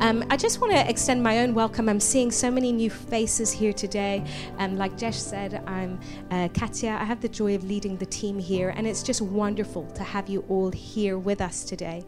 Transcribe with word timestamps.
Um, 0.00 0.24
I 0.28 0.36
just 0.36 0.60
want 0.60 0.72
to 0.72 0.90
extend 0.90 1.22
my 1.22 1.38
own 1.38 1.54
welcome. 1.54 1.88
I'm 1.88 2.00
seeing 2.00 2.30
so 2.30 2.50
many 2.50 2.72
new 2.72 2.90
faces 2.90 3.52
here 3.52 3.72
today. 3.72 4.24
Um, 4.58 4.76
like 4.76 4.98
Jesh 4.98 5.14
said, 5.14 5.62
I'm 5.66 6.00
uh, 6.30 6.48
Katya. 6.48 6.98
I 7.00 7.04
have 7.04 7.20
the 7.20 7.28
joy 7.28 7.54
of 7.54 7.64
leading 7.64 7.96
the 7.96 8.06
team 8.06 8.38
here, 8.38 8.70
and 8.70 8.86
it's 8.86 9.02
just 9.02 9.22
wonderful 9.22 9.86
to 9.92 10.02
have 10.02 10.28
you 10.28 10.44
all 10.48 10.70
here 10.70 11.16
with 11.16 11.40
us 11.40 11.64
today. 11.64 12.04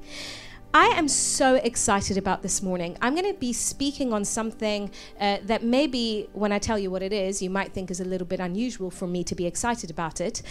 I 0.77 0.89
am 0.89 1.09
so 1.09 1.55
excited 1.55 2.19
about 2.19 2.43
this 2.43 2.63
morning. 2.63 2.99
I'm 3.01 3.15
going 3.15 3.33
to 3.33 3.41
be 3.41 3.55
speaking 3.55 4.13
on 4.13 4.27
something 4.27 4.91
uh, 5.19 5.39
that 5.45 5.65
maybe, 5.65 6.29
when 6.35 6.53
I 6.53 6.59
tell 6.59 6.79
you 6.79 6.91
what 6.91 7.03
it 7.03 7.15
is, 7.15 7.41
you 7.41 7.49
might 7.49 7.73
think 7.73 7.91
is 7.91 7.99
a 7.99 8.05
little 8.05 8.27
bit 8.27 8.41
unusual 8.41 8.91
for 8.91 9.07
me 9.07 9.25
to 9.25 9.35
be 9.35 9.47
excited 9.47 9.89
about 9.89 10.21
it. 10.21 10.43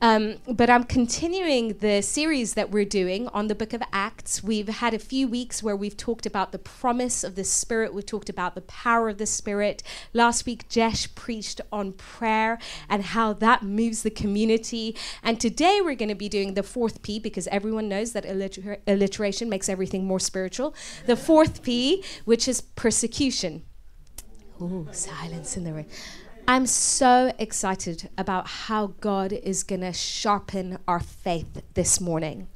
Um, 0.00 0.36
but 0.46 0.70
I'm 0.70 0.84
continuing 0.84 1.78
the 1.78 2.00
series 2.00 2.54
that 2.54 2.70
we're 2.70 2.84
doing 2.84 3.26
on 3.30 3.48
the 3.48 3.56
book 3.56 3.72
of 3.72 3.82
Acts. 3.92 4.40
We've 4.40 4.68
had 4.68 4.94
a 4.94 5.00
few 5.00 5.26
weeks 5.26 5.64
where 5.64 5.74
we've 5.74 5.96
talked 5.96 6.26
about 6.26 6.52
the 6.52 6.60
promise 6.60 7.24
of 7.24 7.34
the 7.34 7.42
Spirit, 7.42 7.92
we've 7.92 8.06
talked 8.06 8.28
about 8.28 8.54
the 8.54 8.60
power 8.60 9.08
of 9.08 9.18
the 9.18 9.26
Spirit. 9.26 9.82
Last 10.12 10.46
week, 10.46 10.68
Jesh 10.68 11.12
preached 11.16 11.60
on 11.72 11.94
prayer 11.94 12.60
and 12.88 13.02
how 13.02 13.32
that 13.32 13.64
moves 13.64 14.04
the 14.04 14.10
community. 14.10 14.96
And 15.24 15.40
today, 15.40 15.80
we're 15.82 15.96
going 15.96 16.08
to 16.08 16.14
be 16.14 16.28
doing 16.28 16.54
the 16.54 16.62
fourth 16.62 17.02
P 17.02 17.18
because 17.18 17.48
everyone 17.48 17.88
knows 17.88 18.12
that 18.12 18.24
alliter- 18.24 18.78
alliteration 18.86 19.48
makes 19.48 19.71
everything 19.72 20.04
more 20.04 20.20
spiritual. 20.20 20.74
The 21.06 21.16
fourth 21.16 21.62
P, 21.62 22.04
which 22.24 22.46
is 22.46 22.60
persecution. 22.60 23.62
Ooh, 24.60 24.86
silence 24.92 25.56
in 25.56 25.64
the 25.64 25.72
room. 25.72 25.86
I'm 26.46 26.66
so 26.66 27.32
excited 27.38 28.10
about 28.18 28.46
how 28.46 28.88
God 29.00 29.32
is 29.32 29.62
going 29.62 29.80
to 29.80 29.92
sharpen 29.92 30.78
our 30.86 31.00
faith 31.00 31.62
this 31.74 32.00
morning. 32.00 32.48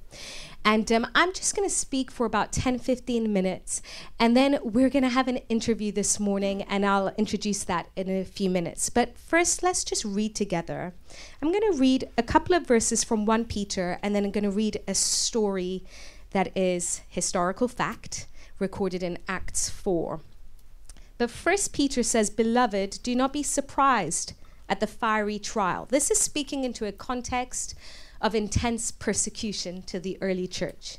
And 0.64 0.90
um, 0.90 1.06
I'm 1.14 1.32
just 1.32 1.54
going 1.54 1.68
to 1.68 1.72
speak 1.72 2.10
for 2.10 2.26
about 2.26 2.50
10, 2.50 2.80
15 2.80 3.32
minutes. 3.32 3.80
And 4.18 4.36
then 4.36 4.58
we're 4.64 4.90
going 4.90 5.04
to 5.04 5.08
have 5.08 5.28
an 5.28 5.36
interview 5.48 5.92
this 5.92 6.18
morning, 6.18 6.62
and 6.62 6.84
I'll 6.84 7.14
introduce 7.16 7.62
that 7.64 7.86
in 7.94 8.10
a 8.10 8.24
few 8.24 8.50
minutes. 8.50 8.90
But 8.90 9.16
first, 9.16 9.62
let's 9.62 9.84
just 9.84 10.04
read 10.04 10.34
together. 10.34 10.92
I'm 11.40 11.52
going 11.52 11.72
to 11.72 11.78
read 11.78 12.08
a 12.18 12.24
couple 12.24 12.56
of 12.56 12.66
verses 12.66 13.04
from 13.04 13.26
1 13.26 13.44
Peter, 13.44 14.00
and 14.02 14.12
then 14.12 14.24
I'm 14.24 14.32
going 14.32 14.42
to 14.42 14.50
read 14.50 14.80
a 14.88 14.94
story 14.94 15.84
that 16.36 16.54
is 16.54 17.00
historical 17.08 17.66
fact 17.66 18.26
recorded 18.58 19.02
in 19.02 19.16
Acts 19.26 19.70
4. 19.70 20.20
But 21.16 21.30
First 21.30 21.72
Peter 21.72 22.02
says, 22.02 22.28
Beloved, 22.28 22.98
do 23.02 23.14
not 23.14 23.32
be 23.32 23.42
surprised 23.42 24.34
at 24.68 24.80
the 24.80 24.86
fiery 24.86 25.38
trial. 25.38 25.86
This 25.86 26.10
is 26.10 26.20
speaking 26.20 26.62
into 26.62 26.84
a 26.84 26.92
context 26.92 27.74
of 28.20 28.34
intense 28.34 28.90
persecution 28.90 29.80
to 29.84 29.98
the 29.98 30.18
early 30.20 30.46
church. 30.46 30.98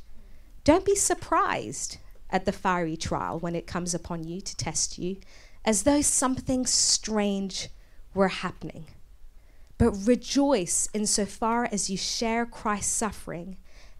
Don't 0.63 0.83
be 0.85 0.95
surprised 0.95 1.97
at 2.31 2.45
the 2.45 2.51
fiery 2.51 2.97
trial 2.97 3.37
when 3.37 3.55
it 3.55 3.67
comes 3.67 3.93
upon 3.93 4.23
you 4.23 4.41
to 4.41 4.57
test 4.57 4.97
you, 4.97 5.17
as 5.63 5.83
though 5.83 6.01
something 6.01 6.65
strange 6.65 7.69
were 8.15 8.29
happening. 8.29 8.87
But 9.77 9.91
rejoice 9.91 10.89
insofar 10.95 11.69
as 11.71 11.91
you 11.91 11.97
share 11.97 12.47
Christ's 12.47 12.91
suffering 12.91 13.57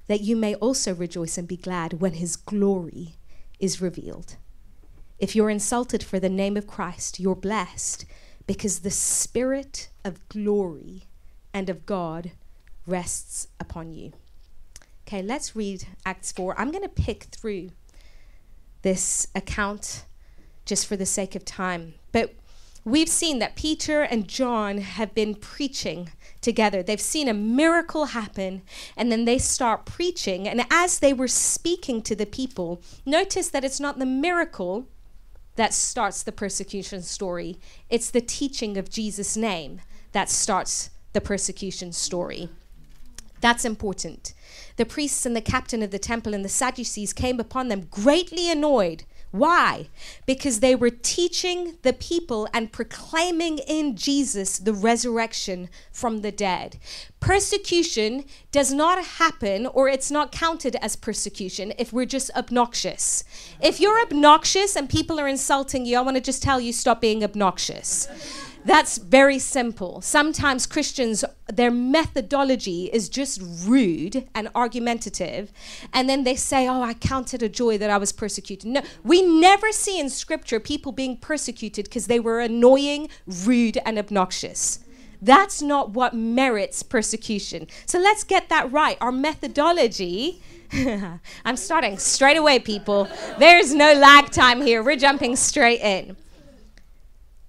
that 0.07 0.21
you 0.21 0.35
may 0.35 0.55
also 0.55 0.93
rejoice 0.93 1.37
and 1.37 1.47
be 1.47 1.57
glad 1.57 2.01
when 2.01 2.13
his 2.13 2.35
glory 2.35 3.15
is 3.59 3.81
revealed. 3.81 4.35
If 5.19 5.35
you're 5.35 5.49
insulted 5.49 6.03
for 6.03 6.19
the 6.19 6.29
name 6.29 6.57
of 6.57 6.67
Christ, 6.67 7.19
you're 7.19 7.35
blessed 7.35 8.05
because 8.45 8.79
the 8.79 8.91
Spirit 8.91 9.89
of 10.03 10.27
glory 10.29 11.03
and 11.53 11.69
of 11.69 11.85
God 11.85 12.31
rests 12.85 13.47
upon 13.59 13.93
you. 13.93 14.13
Okay, 15.07 15.21
let's 15.21 15.55
read 15.55 15.87
Acts 16.05 16.31
4. 16.31 16.59
I'm 16.59 16.71
going 16.71 16.83
to 16.83 16.89
pick 16.89 17.23
through 17.25 17.69
this 18.81 19.27
account 19.33 20.05
just 20.65 20.85
for 20.85 20.95
the 20.95 21.05
sake 21.05 21.35
of 21.35 21.45
time. 21.45 21.95
But 22.11 22.33
we've 22.87 23.09
seen 23.09 23.39
that 23.39 23.57
Peter 23.57 24.01
and 24.01 24.27
John 24.27 24.77
have 24.77 25.13
been 25.13 25.35
preaching 25.35 26.09
together. 26.39 26.81
They've 26.81 27.01
seen 27.01 27.27
a 27.27 27.33
miracle 27.33 28.05
happen, 28.05 28.61
and 28.95 29.11
then 29.11 29.25
they 29.25 29.37
start 29.37 29.85
preaching. 29.85 30.47
And 30.47 30.65
as 30.71 30.99
they 30.99 31.11
were 31.11 31.27
speaking 31.27 32.01
to 32.03 32.15
the 32.15 32.25
people, 32.25 32.81
notice 33.05 33.49
that 33.49 33.65
it's 33.65 33.81
not 33.81 33.99
the 33.99 34.05
miracle 34.05 34.87
that 35.57 35.73
starts 35.73 36.23
the 36.23 36.31
persecution 36.31 37.01
story, 37.01 37.59
it's 37.89 38.09
the 38.09 38.21
teaching 38.21 38.77
of 38.77 38.89
Jesus' 38.89 39.35
name 39.35 39.81
that 40.13 40.29
starts 40.29 40.91
the 41.13 41.19
persecution 41.19 41.91
story. 41.91 42.47
That's 43.41 43.65
important. 43.65 44.33
The 44.77 44.85
priests 44.85 45.25
and 45.25 45.35
the 45.35 45.41
captain 45.41 45.83
of 45.83 45.91
the 45.91 45.99
temple 45.99 46.33
and 46.33 46.45
the 46.45 46.49
Sadducees 46.49 47.11
came 47.11 47.39
upon 47.39 47.67
them 47.67 47.87
greatly 47.89 48.49
annoyed 48.49 49.03
why? 49.31 49.89
Because 50.25 50.61
they 50.61 50.75
were 50.75 50.89
teaching 50.89 51.77
the 51.81 51.93
people 51.93 52.47
and 52.53 52.71
proclaiming 52.71 53.57
in 53.59 53.95
Jesus 53.95 54.57
the 54.57 54.73
resurrection 54.73 55.69
from 55.91 56.21
the 56.21 56.31
dead. 56.31 56.77
Persecution 57.19 58.23
does 58.51 58.71
not 58.71 59.03
happen 59.03 59.65
or 59.67 59.89
it's 59.89 60.09
not 60.09 60.31
counted 60.31 60.77
as 60.77 60.95
persecution 60.95 61.73
if 61.77 61.91
we're 61.91 62.05
just 62.05 62.31
obnoxious. 62.35 63.23
If 63.61 63.79
you're 63.81 64.01
obnoxious 64.01 64.75
and 64.75 64.89
people 64.89 65.19
are 65.19 65.27
insulting 65.27 65.85
you, 65.85 65.97
I 65.97 66.01
want 66.01 66.15
to 66.15 66.21
just 66.21 66.41
tell 66.41 66.61
you 66.61 66.71
stop 66.71 67.01
being 67.01 67.23
obnoxious. 67.23 68.07
That's 68.67 68.97
very 68.97 69.39
simple. 69.39 70.01
Sometimes 70.01 70.65
Christians, 70.65 71.23
their 71.47 71.71
methodology 71.71 72.89
is 72.91 73.07
just 73.07 73.41
rude 73.65 74.27
and 74.35 74.49
argumentative, 74.53 75.53
and 75.93 76.09
then 76.09 76.25
they 76.25 76.35
say, 76.35 76.67
Oh, 76.67 76.81
I 76.81 76.93
counted 76.93 77.41
a 77.41 77.47
joy 77.47 77.77
that 77.77 77.89
I 77.89 77.97
was 77.97 78.11
persecuted. 78.11 78.69
No, 78.69 78.81
we 79.05 79.21
never 79.21 79.71
see 79.71 79.97
in 79.97 80.09
Scripture 80.09 80.59
people 80.59 80.91
being 80.91 81.15
persecuted 81.15 81.85
because 81.85 82.07
they 82.07 82.19
were 82.19 82.41
annoying, 82.41 83.07
rude, 83.25 83.77
and 83.85 83.97
obnoxious. 83.97 84.79
That's 85.21 85.61
not 85.61 85.91
what 85.91 86.13
merits 86.13 86.83
persecution. 86.83 87.67
So 87.85 87.99
let's 87.99 88.25
get 88.25 88.49
that 88.49 88.69
right. 88.69 88.97
Our 88.99 89.13
methodology. 89.13 90.41
I'm 91.45 91.55
starting 91.55 91.97
straight 91.97 92.35
away, 92.35 92.59
people. 92.59 93.07
There's 93.39 93.73
no 93.73 93.93
lag 93.93 94.29
time 94.31 94.61
here. 94.61 94.83
We're 94.83 94.97
jumping 94.97 95.37
straight 95.37 95.79
in. 95.79 96.17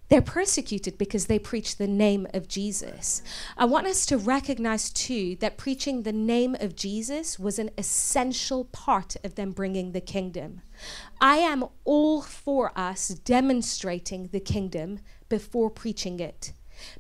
They're 0.09 0.23
persecuted 0.23 0.97
because 0.97 1.27
they 1.27 1.39
preach 1.39 1.77
the 1.77 1.87
name 1.87 2.27
of 2.33 2.49
Jesus. 2.49 3.23
I 3.59 3.67
want 3.67 3.87
us 3.87 4.07
to 4.07 4.17
recognize 4.17 4.91
too 4.91 5.37
that 5.41 5.59
preaching 5.59 6.03
the 6.03 6.13
name 6.13 6.57
of 6.61 6.75
Jesus 6.75 7.39
was 7.39 7.59
an 7.59 7.71
essential 7.77 8.65
part 8.65 9.17
of 9.23 9.35
them 9.35 9.53
bringing 9.53 9.93
the 9.93 10.01
kingdom. 10.01 10.63
I 11.21 11.37
am 11.37 11.67
all 11.85 12.23
for 12.23 12.73
us 12.75 13.09
demonstrating 13.09 14.29
the 14.29 14.41
kingdom 14.41 15.01
before 15.29 15.69
preaching 15.69 16.21
it. 16.21 16.53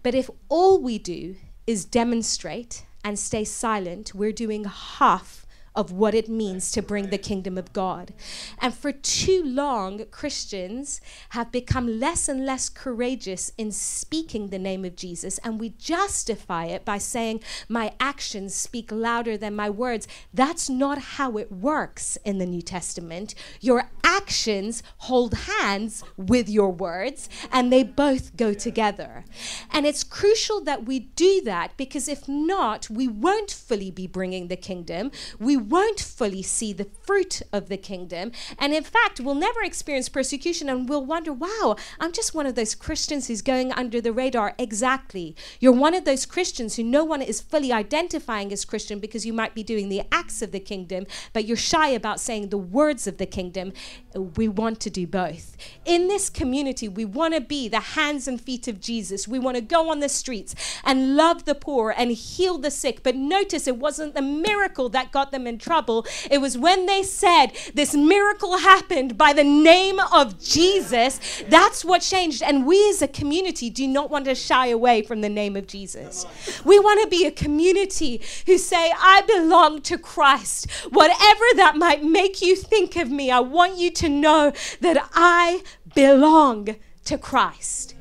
But 0.02 0.14
if 0.14 0.28
all 0.50 0.78
we 0.78 0.98
do 0.98 1.36
is 1.66 1.86
demonstrate 1.86 2.84
and 3.02 3.18
stay 3.18 3.44
silent, 3.44 4.14
we're 4.14 4.32
doing 4.32 4.64
half 4.64 5.46
of 5.78 5.92
what 5.92 6.12
it 6.12 6.28
means 6.28 6.72
to 6.72 6.82
bring 6.82 7.08
the 7.08 7.16
kingdom 7.16 7.56
of 7.56 7.72
God. 7.72 8.12
And 8.58 8.74
for 8.74 8.90
too 8.90 9.44
long, 9.44 10.04
Christians 10.10 11.00
have 11.28 11.52
become 11.52 12.00
less 12.00 12.28
and 12.28 12.44
less 12.44 12.68
courageous 12.68 13.52
in 13.56 13.70
speaking 13.70 14.48
the 14.48 14.58
name 14.58 14.84
of 14.84 14.96
Jesus, 14.96 15.38
and 15.38 15.60
we 15.60 15.68
justify 15.78 16.64
it 16.64 16.84
by 16.84 16.98
saying, 16.98 17.44
My 17.68 17.92
actions 18.00 18.56
speak 18.56 18.90
louder 18.90 19.36
than 19.36 19.54
my 19.54 19.70
words. 19.70 20.08
That's 20.34 20.68
not 20.68 20.98
how 20.98 21.36
it 21.36 21.52
works 21.52 22.18
in 22.24 22.38
the 22.38 22.46
New 22.46 22.62
Testament. 22.62 23.36
Your 23.60 23.88
actions 24.02 24.82
hold 24.96 25.34
hands 25.34 26.02
with 26.16 26.48
your 26.48 26.72
words, 26.72 27.28
and 27.52 27.72
they 27.72 27.84
both 27.84 28.36
go 28.36 28.52
together. 28.52 29.24
And 29.70 29.86
it's 29.86 30.02
crucial 30.02 30.60
that 30.62 30.86
we 30.86 30.98
do 30.98 31.40
that 31.44 31.76
because 31.76 32.08
if 32.08 32.26
not, 32.26 32.90
we 32.90 33.06
won't 33.06 33.52
fully 33.52 33.92
be 33.92 34.08
bringing 34.08 34.48
the 34.48 34.56
kingdom. 34.56 35.12
We 35.38 35.56
won't 35.68 36.00
fully 36.00 36.42
see 36.42 36.72
the 36.72 36.88
fruit 37.02 37.42
of 37.52 37.68
the 37.68 37.76
kingdom. 37.76 38.32
And 38.58 38.72
in 38.72 38.84
fact, 38.84 39.20
we'll 39.20 39.34
never 39.34 39.62
experience 39.62 40.08
persecution 40.08 40.68
and 40.68 40.88
we'll 40.88 41.04
wonder, 41.04 41.32
wow, 41.32 41.76
I'm 42.00 42.12
just 42.12 42.34
one 42.34 42.46
of 42.46 42.54
those 42.54 42.74
Christians 42.74 43.28
who's 43.28 43.42
going 43.42 43.72
under 43.72 44.00
the 44.00 44.12
radar. 44.12 44.54
Exactly. 44.58 45.36
You're 45.60 45.72
one 45.72 45.94
of 45.94 46.04
those 46.04 46.26
Christians 46.26 46.76
who 46.76 46.82
no 46.82 47.04
one 47.04 47.22
is 47.22 47.40
fully 47.40 47.72
identifying 47.72 48.52
as 48.52 48.64
Christian 48.64 48.98
because 48.98 49.26
you 49.26 49.32
might 49.32 49.54
be 49.54 49.62
doing 49.62 49.88
the 49.88 50.02
acts 50.12 50.42
of 50.42 50.52
the 50.52 50.60
kingdom, 50.60 51.06
but 51.32 51.44
you're 51.44 51.56
shy 51.56 51.88
about 51.88 52.20
saying 52.20 52.48
the 52.48 52.58
words 52.58 53.06
of 53.06 53.18
the 53.18 53.26
kingdom. 53.26 53.72
We 54.14 54.48
want 54.48 54.80
to 54.80 54.90
do 54.90 55.06
both. 55.06 55.56
In 55.84 56.08
this 56.08 56.30
community, 56.30 56.88
we 56.88 57.04
want 57.04 57.34
to 57.34 57.40
be 57.40 57.68
the 57.68 57.80
hands 57.80 58.26
and 58.26 58.40
feet 58.40 58.68
of 58.68 58.80
Jesus. 58.80 59.28
We 59.28 59.38
want 59.38 59.56
to 59.56 59.60
go 59.60 59.90
on 59.90 60.00
the 60.00 60.08
streets 60.08 60.54
and 60.84 61.16
love 61.16 61.44
the 61.44 61.54
poor 61.54 61.94
and 61.96 62.10
heal 62.10 62.58
the 62.58 62.70
sick. 62.70 63.02
But 63.02 63.16
notice 63.16 63.66
it 63.66 63.76
wasn't 63.76 64.14
the 64.14 64.22
miracle 64.22 64.88
that 64.90 65.12
got 65.12 65.30
them 65.30 65.46
in 65.46 65.57
trouble. 65.58 66.06
It 66.30 66.38
was 66.38 66.56
when 66.56 66.86
they 66.86 67.02
said 67.02 67.48
this 67.74 67.94
miracle 67.94 68.58
happened 68.58 69.18
by 69.18 69.32
the 69.32 69.44
name 69.44 69.98
of 70.12 70.40
Jesus. 70.40 71.42
That's 71.48 71.84
what 71.84 72.02
changed. 72.02 72.42
And 72.42 72.66
we 72.66 72.88
as 72.90 73.02
a 73.02 73.08
community 73.08 73.70
do 73.70 73.86
not 73.86 74.10
want 74.10 74.24
to 74.26 74.34
shy 74.34 74.68
away 74.68 75.02
from 75.02 75.20
the 75.20 75.28
name 75.28 75.56
of 75.56 75.66
Jesus. 75.66 76.26
We 76.64 76.78
want 76.78 77.02
to 77.02 77.08
be 77.08 77.26
a 77.26 77.30
community 77.30 78.22
who 78.46 78.58
say, 78.58 78.92
I 78.96 79.22
belong 79.22 79.82
to 79.82 79.98
Christ. 79.98 80.70
Whatever 80.90 81.44
that 81.56 81.76
might 81.76 82.02
make 82.02 82.40
you 82.42 82.56
think 82.56 82.96
of 82.96 83.10
me, 83.10 83.30
I 83.30 83.40
want 83.40 83.78
you 83.78 83.90
to 83.90 84.08
know 84.08 84.52
that 84.80 85.08
I 85.14 85.62
belong 85.94 86.76
to 87.04 87.18
Christ. 87.18 87.94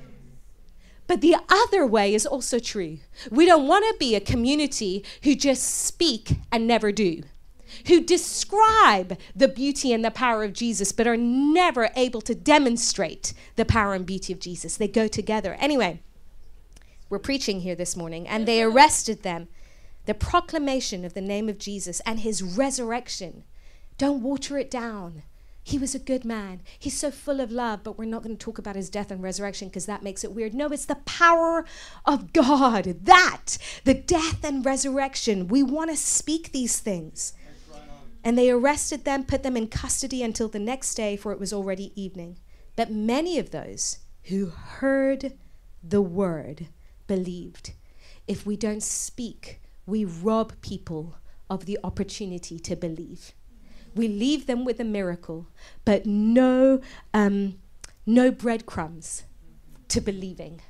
But 1.08 1.22
the 1.22 1.38
other 1.48 1.86
way 1.86 2.14
is 2.14 2.26
also 2.26 2.60
true. 2.60 3.00
We 3.32 3.46
don't 3.46 3.68
want 3.68 3.86
to 3.86 3.96
be 3.98 4.14
a 4.14 4.20
community 4.20 5.06
who 5.24 5.36
just 5.36 5.64
speak 5.64 6.34
and 6.52 6.68
never 6.68 6.92
do, 6.92 7.24
who 7.88 8.02
describe 8.02 9.18
the 9.36 9.48
beauty 9.48 9.94
and 9.94 10.04
the 10.04 10.12
power 10.12 10.44
of 10.44 10.54
Jesus, 10.54 10.92
but 10.92 11.08
are 11.08 11.18
never 11.18 11.90
able 11.96 12.22
to 12.22 12.36
demonstrate 12.36 13.34
the 13.56 13.66
power 13.66 13.94
and 13.94 14.06
beauty 14.06 14.34
of 14.34 14.40
Jesus. 14.40 14.78
They 14.78 14.88
go 14.88 15.08
together. 15.08 15.56
Anyway, 15.60 16.02
we're 17.10 17.20
preaching 17.20 17.62
here 17.62 17.76
this 17.76 17.96
morning, 17.96 18.28
and 18.28 18.46
they 18.46 18.62
arrested 18.62 19.24
them. 19.24 19.48
The 20.06 20.14
proclamation 20.14 21.04
of 21.06 21.14
the 21.14 21.22
name 21.22 21.50
of 21.50 21.58
Jesus 21.58 22.00
and 22.06 22.20
his 22.20 22.42
resurrection. 22.42 23.44
Don't 23.98 24.22
water 24.22 24.58
it 24.58 24.72
down. 24.72 25.24
He 25.68 25.78
was 25.78 25.94
a 25.94 26.00
good 26.00 26.24
man. 26.24 26.62
He's 26.80 26.98
so 26.98 27.12
full 27.12 27.42
of 27.42 27.52
love, 27.52 27.84
but 27.84 27.98
we're 27.98 28.06
not 28.06 28.24
going 28.24 28.38
to 28.38 28.42
talk 28.42 28.58
about 28.58 28.78
his 28.78 28.90
death 28.90 29.12
and 29.12 29.22
resurrection 29.22 29.68
because 29.68 29.86
that 29.86 30.02
makes 30.02 30.24
it 30.24 30.32
weird. 30.32 30.54
No, 30.54 30.68
it's 30.68 30.86
the 30.86 30.96
power 30.96 31.66
of 32.06 32.32
God. 32.32 32.86
That, 33.04 33.58
the 33.84 33.94
death 33.94 34.46
and 34.46 34.66
resurrection. 34.66 35.50
We 35.50 35.64
want 35.64 35.90
to 35.90 35.98
speak 35.98 36.54
these 36.54 36.80
things. 36.80 37.34
And 38.28 38.38
they 38.38 38.52
arrested 38.52 39.06
them, 39.06 39.24
put 39.24 39.44
them 39.44 39.56
in 39.56 39.68
custody 39.68 40.22
until 40.22 40.50
the 40.50 40.60
next 40.60 40.96
day, 40.96 41.16
for 41.16 41.32
it 41.32 41.40
was 41.40 41.54
already 41.54 41.94
evening. 41.96 42.40
But 42.76 42.92
many 42.92 43.40
of 43.40 43.52
those 43.52 44.00
who 44.24 44.48
heard 44.48 45.38
the 45.82 46.02
word 46.02 46.68
believed. 47.08 47.72
If 48.28 48.46
we 48.46 48.58
don't 48.58 48.84
speak, 48.84 49.62
we 49.86 50.04
rob 50.04 50.60
people 50.60 51.16
of 51.50 51.66
the 51.66 51.80
opportunity 51.86 52.60
to 52.60 52.76
believe 52.76 53.32
we 53.98 54.08
leave 54.08 54.46
them 54.46 54.64
with 54.64 54.80
a 54.80 54.86
miracle, 54.86 55.48
but 55.84 56.06
no, 56.06 56.80
um, 57.14 57.60
no 58.06 58.32
breadcrumbs 58.32 59.24
to 59.90 60.00
believing. 60.00 60.62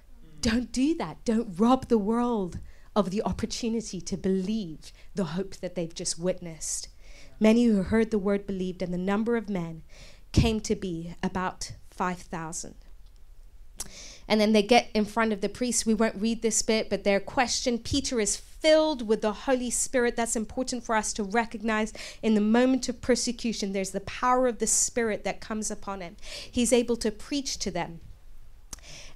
Don't 0.41 0.71
do 0.71 0.95
that. 0.95 1.23
Don't 1.25 1.59
rob 1.59 1.87
the 1.87 1.97
world 1.97 2.59
of 2.95 3.11
the 3.11 3.21
opportunity 3.23 3.99
to 4.01 4.17
believe 4.17 4.91
the 5.13 5.25
hope 5.25 5.57
that 5.57 5.75
they've 5.75 5.93
just 5.93 6.17
witnessed. 6.17 6.87
Many 7.39 7.65
who 7.65 7.83
heard 7.83 8.11
the 8.11 8.19
word 8.19 8.47
believed, 8.47 8.81
and 8.81 8.93
the 8.93 8.97
number 8.97 9.37
of 9.37 9.49
men 9.49 9.83
came 10.31 10.59
to 10.61 10.75
be 10.75 11.15
about 11.21 11.73
5,000. 11.91 12.75
And 14.27 14.41
then 14.41 14.51
they 14.51 14.63
get 14.63 14.89
in 14.93 15.05
front 15.05 15.31
of 15.31 15.41
the 15.41 15.49
priest. 15.49 15.85
We 15.85 15.93
won't 15.93 16.21
read 16.21 16.41
this 16.41 16.61
bit, 16.61 16.89
but 16.89 17.03
their 17.03 17.19
question 17.19 17.79
Peter 17.79 18.19
is 18.19 18.35
filled 18.35 19.07
with 19.07 19.21
the 19.21 19.31
Holy 19.31 19.69
Spirit. 19.69 20.15
That's 20.15 20.35
important 20.35 20.83
for 20.83 20.95
us 20.95 21.13
to 21.13 21.23
recognize 21.23 21.93
in 22.21 22.33
the 22.33 22.41
moment 22.41 22.89
of 22.89 23.01
persecution. 23.01 23.71
There's 23.71 23.91
the 23.91 24.01
power 24.01 24.47
of 24.47 24.59
the 24.59 24.67
Spirit 24.67 25.23
that 25.23 25.39
comes 25.39 25.71
upon 25.71 26.01
him. 26.01 26.17
He's 26.51 26.73
able 26.73 26.97
to 26.97 27.11
preach 27.11 27.57
to 27.59 27.71
them. 27.71 28.01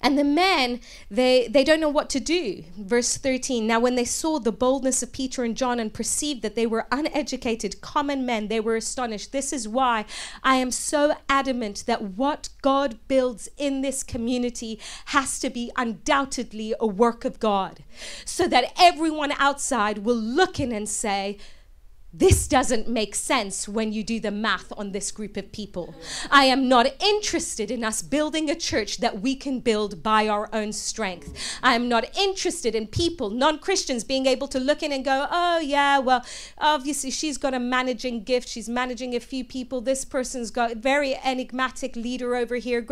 And 0.02 0.18
the 0.18 0.24
men, 0.24 0.82
they, 1.10 1.48
they 1.48 1.64
don't 1.64 1.80
know 1.80 1.90
what 1.90 2.10
to 2.12 2.20
do. 2.20 2.64
Verse 2.78 3.18
13 3.18 3.68
Now, 3.68 3.80
when 3.80 3.96
they 3.96 4.06
saw 4.06 4.40
the 4.40 4.52
boldness 4.52 5.04
of 5.04 5.12
Peter 5.12 5.44
and 5.44 5.56
John 5.56 5.80
and 5.80 5.94
perceived 5.94 6.42
that 6.42 6.56
they 6.56 6.66
were 6.66 6.88
uneducated, 6.92 7.82
common 7.82 8.26
men, 8.26 8.48
they 8.48 8.60
were 8.60 8.76
astonished. 8.76 9.32
This 9.32 9.54
is 9.54 9.68
why 9.68 10.06
I 10.44 10.56
am 10.56 10.72
so 10.72 11.16
adamant 11.30 11.86
that 11.86 12.02
what 12.02 12.50
God 12.62 12.98
builds 13.08 13.48
in 13.58 13.82
this 13.82 14.04
community 14.04 14.80
has 15.06 15.40
to 15.40 15.50
be 15.50 15.72
undoubtedly 15.76 16.74
a 16.80 16.88
work 16.88 17.24
of 17.24 17.40
God, 17.40 17.84
so 18.26 18.48
that 18.48 18.74
everyone 18.80 19.34
outside 19.34 20.00
will 20.00 20.16
look 20.16 20.60
in 20.60 20.72
and 20.72 20.90
say, 20.90 21.38
this 22.14 22.48
doesn't 22.48 22.90
make 22.90 23.16
sense 23.16 23.70
when 23.70 23.94
you 23.94 24.04
do 24.04 24.20
the 24.20 24.32
math 24.32 24.74
on 24.76 24.92
this 24.92 25.12
group 25.12 25.38
of 25.38 25.52
people. 25.54 25.96
I 26.30 26.46
am 26.46 26.68
not 26.68 27.02
interested 27.02 27.72
in 27.72 27.86
us 27.86 28.02
building 28.02 28.50
a 28.50 28.56
church 28.56 28.98
that 28.98 29.22
we 29.22 29.36
can 29.36 29.62
build 29.62 30.04
by 30.04 30.28
our 30.28 30.50
own 30.52 30.74
strength. 30.74 31.34
I 31.64 31.74
am 31.74 31.88
not 31.88 32.18
interested 32.18 32.76
in 32.76 32.88
people, 32.88 33.30
non 33.30 33.60
Christians, 33.60 34.04
being 34.04 34.26
able 34.26 34.50
to 34.50 34.60
look 34.60 34.84
in 34.84 34.92
and 34.92 35.06
go, 35.06 35.28
oh, 35.32 35.60
yeah, 35.60 36.00
well, 36.00 36.26
obviously 36.58 37.12
she's 37.12 37.38
got 37.38 37.54
a 37.54 37.60
managing 37.60 38.24
gift. 38.24 38.50
She's 38.50 38.68
managing 38.68 39.16
a 39.16 39.22
few 39.22 39.46
people. 39.46 39.80
This 39.80 40.04
person's 40.04 40.52
got 40.52 40.72
a 40.72 40.76
very 40.76 41.16
enigmatic 41.24 41.96
leader 41.96 42.36
over 42.36 42.58
here. 42.58 42.86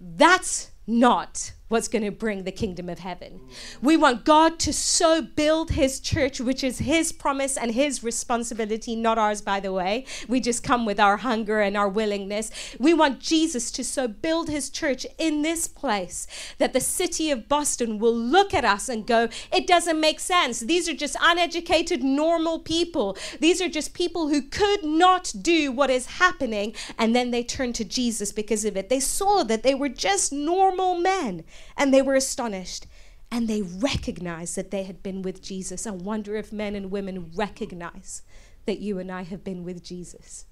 That's 0.00 0.72
not 0.86 1.52
what's 1.72 1.88
going 1.88 2.04
to 2.04 2.10
bring 2.10 2.44
the 2.44 2.52
kingdom 2.52 2.90
of 2.90 2.98
heaven. 2.98 3.40
We 3.80 3.96
want 3.96 4.26
God 4.26 4.58
to 4.60 4.74
so 4.74 5.22
build 5.22 5.70
his 5.70 6.00
church, 6.00 6.38
which 6.38 6.62
is 6.62 6.78
his 6.78 7.12
promise 7.12 7.56
and 7.56 7.72
his 7.72 8.04
responsibility, 8.04 8.94
not 8.94 9.16
ours, 9.16 9.40
by 9.40 9.58
the 9.58 9.72
way. 9.72 10.04
We 10.28 10.38
just 10.38 10.62
come 10.62 10.84
with 10.84 11.00
our 11.00 11.16
hunger 11.16 11.60
and 11.60 11.74
our 11.74 11.88
willingness. 11.88 12.50
We 12.78 12.92
want 12.92 13.20
Jesus 13.20 13.70
to 13.72 13.84
so 13.84 14.06
build 14.06 14.50
his 14.50 14.68
church 14.68 15.06
in 15.16 15.40
this 15.40 15.66
place 15.66 16.26
that 16.58 16.74
the 16.74 16.80
city 16.80 17.30
of 17.30 17.48
Boston 17.48 17.98
will 17.98 18.14
look 18.14 18.52
at 18.52 18.66
us 18.66 18.90
and 18.90 19.06
go, 19.06 19.30
it 19.50 19.66
doesn't 19.66 19.98
make 19.98 20.20
sense. 20.20 20.60
These 20.60 20.90
are 20.90 20.94
just 20.94 21.16
uneducated, 21.22 22.04
normal 22.04 22.58
people. 22.58 23.16
These 23.40 23.62
are 23.62 23.68
just 23.70 23.94
people 23.94 24.28
who 24.28 24.42
could 24.42 24.84
not 24.84 25.32
do 25.40 25.72
what 25.72 25.88
is 25.88 26.04
happening. 26.04 26.74
And 26.98 27.16
then 27.16 27.30
they 27.30 27.42
turn 27.42 27.72
to 27.74 27.84
Jesus 27.84 28.30
because 28.30 28.66
of 28.66 28.76
it. 28.76 28.90
They 28.90 29.00
saw 29.00 29.42
that 29.44 29.62
they 29.62 29.74
were 29.74 29.88
just 29.88 30.34
normal 30.34 30.96
men 30.96 31.44
and 31.76 31.92
they 31.92 32.02
were 32.02 32.14
astonished. 32.14 32.86
And 33.30 33.48
they 33.48 33.62
recognized 33.62 34.56
that 34.56 34.70
they 34.70 34.82
had 34.82 35.02
been 35.02 35.22
with 35.22 35.42
Jesus. 35.42 35.86
I 35.86 35.92
wonder 35.92 36.36
if 36.36 36.52
men 36.52 36.74
and 36.74 36.90
women 36.90 37.30
recognize 37.34 38.22
that 38.66 38.80
you 38.80 38.98
and 38.98 39.10
I 39.10 39.22
have 39.22 39.42
been 39.42 39.64
with 39.64 39.82
Jesus. 39.82 40.44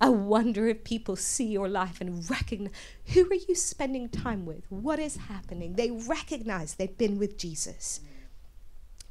I 0.00 0.10
wonder 0.10 0.66
if 0.68 0.84
people 0.84 1.16
see 1.16 1.46
your 1.46 1.68
life 1.68 2.00
and 2.00 2.28
recognize 2.30 2.72
who 3.06 3.28
are 3.30 3.34
you 3.34 3.54
spending 3.54 4.08
time 4.08 4.44
with? 4.44 4.64
What 4.70 4.98
is 4.98 5.16
happening? 5.16 5.74
They 5.74 5.90
recognize 5.90 6.74
they've 6.74 6.98
been 6.98 7.18
with 7.18 7.38
Jesus. 7.38 8.00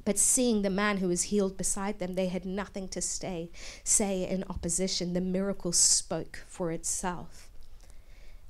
But 0.06 0.20
seeing 0.20 0.62
the 0.62 0.70
man 0.70 0.98
who 0.98 1.08
was 1.08 1.24
healed 1.24 1.58
beside 1.58 2.00
them, 2.00 2.16
they 2.16 2.28
had 2.28 2.46
nothing 2.46 2.90
to 2.90 3.02
stay, 3.02 3.52
say 3.84 4.28
in 4.28 4.44
opposition. 4.50 5.14
The 5.14 5.22
miracle 5.22 5.72
spoke 5.72 6.44
for 6.48 6.72
itself. 6.72 7.50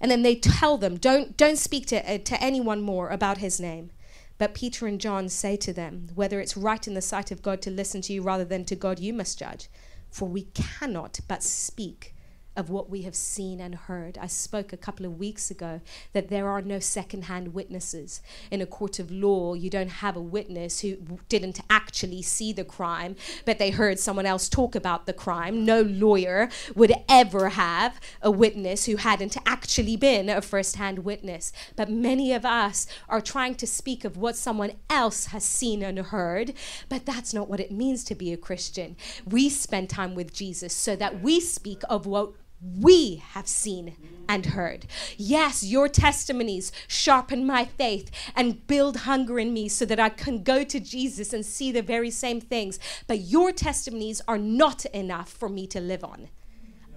And 0.04 0.12
then 0.12 0.22
they 0.22 0.36
tell 0.36 0.78
them, 0.78 0.98
don't, 0.98 1.38
don't 1.38 1.58
speak 1.58 1.86
to, 1.88 1.98
uh, 2.08 2.18
to 2.18 2.44
anyone 2.44 2.82
more 2.82 3.08
about 3.08 3.38
his 3.38 3.58
name. 3.58 3.90
But 4.38 4.54
Peter 4.54 4.86
and 4.86 5.00
John 5.00 5.30
say 5.30 5.56
to 5.56 5.72
them, 5.72 6.10
whether 6.14 6.42
it's 6.42 6.58
right 6.58 6.86
in 6.86 6.94
the 6.94 7.02
sight 7.02 7.32
of 7.32 7.42
God 7.42 7.62
to 7.62 7.72
listen 7.72 8.02
to 8.02 8.14
you 8.14 8.22
rather 8.22 8.44
than 8.44 8.66
to 8.66 8.76
God, 8.76 9.00
you 9.00 9.14
must 9.14 9.40
judge. 9.40 9.70
For 10.12 10.28
we 10.28 10.44
cannot 10.54 11.22
but 11.30 11.42
speak 11.42 12.13
of 12.56 12.70
what 12.70 12.90
we 12.90 13.02
have 13.02 13.16
seen 13.16 13.60
and 13.60 13.76
heard. 13.76 14.18
I 14.22 14.28
spoke 14.28 14.72
a 14.72 14.78
couple 14.78 15.06
of 15.06 15.18
weeks 15.18 15.50
ago 15.50 15.82
that 16.14 16.30
there 16.30 16.48
are 16.48 16.62
no 16.62 16.80
second-hand 16.80 17.54
witnesses. 17.54 18.22
In 18.52 18.62
a 18.62 18.66
court 18.66 19.00
of 19.00 19.12
law, 19.12 19.54
you 19.54 19.70
don't 19.70 19.90
have 19.90 20.16
a 20.16 20.22
witness 20.22 20.82
who 20.82 20.98
didn't 21.30 21.60
actually 21.70 22.22
see 22.22 22.54
the 22.54 22.64
crime, 22.64 23.16
but 23.46 23.58
they 23.58 23.72
heard 23.72 24.00
someone 24.00 24.26
else 24.26 24.48
talk 24.48 24.76
about 24.76 25.06
the 25.06 25.14
crime. 25.14 25.66
No 25.66 25.82
lawyer 25.82 26.50
would 26.76 26.94
ever 27.10 27.50
have 27.50 28.00
a 28.22 28.30
witness 28.30 28.86
who 28.86 28.98
hadn't 28.98 29.36
actually 29.46 29.96
been 29.96 30.30
a 30.30 30.42
first-hand 30.42 31.00
witness. 31.00 31.52
But 31.76 31.90
many 31.90 32.34
of 32.34 32.46
us 32.46 32.86
are 33.10 33.22
trying 33.22 33.56
to 33.56 33.68
speak 33.68 34.06
of 34.06 34.18
what 34.18 34.36
someone 34.36 34.74
else 34.90 35.28
has 35.28 35.44
seen 35.44 35.82
and 35.82 35.98
heard, 35.98 36.54
but 36.90 37.06
that's 37.06 37.34
not 37.34 37.50
what 37.50 37.60
it 37.60 37.72
means 37.72 38.04
to 38.04 38.16
be 38.16 38.32
a 38.32 38.38
Christian. 38.38 38.96
We 39.26 39.50
spend 39.50 39.90
time 39.90 40.16
with 40.16 40.34
Jesus 40.34 40.74
so 40.74 40.96
that 40.96 41.22
we 41.22 41.40
speak 41.40 41.82
of 41.90 42.06
what 42.06 42.34
we 42.64 43.18
have 43.32 43.48
seen 43.48 43.96
and 44.30 44.48
heard. 44.48 44.86
Yes, 45.18 45.64
your 45.64 45.90
testimonies 45.90 46.72
sharpen 46.88 47.46
my 47.46 47.66
faith 47.66 48.10
and 48.36 48.66
build 48.68 48.98
hunger 48.98 49.38
in 49.38 49.54
me 49.54 49.68
so 49.68 49.86
that 49.86 50.00
I 50.00 50.10
can 50.10 50.44
go 50.44 50.64
to 50.64 50.80
Jesus 50.80 51.34
and 51.34 51.46
see 51.46 51.72
the 51.72 51.82
very 51.82 52.10
same 52.10 52.40
things. 52.40 52.80
But 53.08 53.20
your 53.20 53.52
testimonies 53.52 54.22
are 54.28 54.38
not 54.38 54.86
enough 54.86 55.30
for 55.30 55.50
me 55.50 55.68
to 55.68 55.80
live 55.80 56.04
on. 56.04 56.30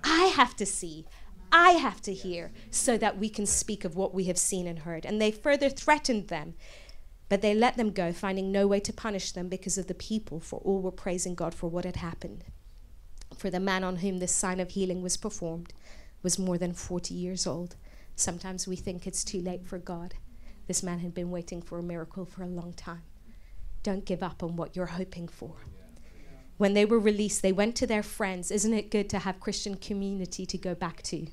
I 0.04 0.26
have 0.26 0.54
to 0.56 0.66
see, 0.66 1.04
I 1.50 1.70
have 1.73 2.00
to 2.02 2.14
hear 2.14 2.52
so 2.70 2.96
that 2.99 3.18
we 3.18 3.28
can 3.28 3.46
speak 3.46 3.85
of 3.85 3.96
what 3.96 4.14
we 4.14 4.25
have 4.25 4.38
seen 4.38 4.66
and 4.66 4.80
heard. 4.80 5.04
And 5.04 5.20
they 5.20 5.32
further 5.32 5.68
threatened 5.68 6.28
them. 6.28 6.54
But 7.28 7.42
they 7.42 7.56
let 7.56 7.76
them 7.76 7.90
go, 7.90 8.12
finding 8.12 8.52
no 8.52 8.68
way 8.68 8.78
to 8.78 8.92
punish 8.92 9.32
them 9.32 9.49
because 9.49 9.78
of 9.78 9.88
the 9.88 9.94
people, 9.94 10.38
for 10.38 10.61
all 10.61 10.80
were 10.80 10.92
praising 10.92 11.35
God 11.35 11.54
for 11.54 11.68
what 11.68 11.85
had 11.85 11.96
happened 11.96 12.44
for 13.35 13.50
the 13.50 13.61
man 13.61 13.85
on 13.85 13.97
whom 13.97 14.18
this 14.18 14.35
sign 14.35 14.61
of 14.61 14.71
healing 14.71 15.02
was 15.02 15.16
performed 15.16 15.73
was 16.23 16.38
more 16.38 16.59
than 16.59 16.73
40 16.73 17.14
years 17.14 17.47
old. 17.47 17.76
Sometimes 18.14 18.66
we 18.66 18.76
think 18.76 19.06
it's 19.06 19.25
too 19.25 19.40
late 19.40 19.66
for 19.66 19.78
God. 19.78 20.14
This 20.66 20.83
man 20.83 21.00
had 21.00 21.14
been 21.14 21.30
waiting 21.30 21.62
for 21.62 21.78
a 21.78 21.83
miracle 21.83 22.25
for 22.25 22.42
a 22.42 22.49
long 22.49 22.73
time. 22.73 23.02
Don't 23.83 24.04
give 24.04 24.23
up 24.23 24.42
on 24.42 24.56
what 24.56 24.75
you're 24.75 24.87
hoping 24.87 25.28
for. 25.28 25.56
when 26.56 26.73
they 26.75 26.85
were 26.87 26.99
released, 26.99 27.42
they 27.42 27.52
went 27.52 27.76
to 27.76 27.87
their 27.87 28.02
friends. 28.02 28.50
Isn't 28.50 28.73
it 28.73 28.90
good 28.90 29.11
to 29.11 29.18
have 29.21 29.40
Christian 29.40 29.76
community 29.76 30.47
to 30.47 30.59
go 30.59 30.75
back 30.75 31.02
to? 31.02 31.26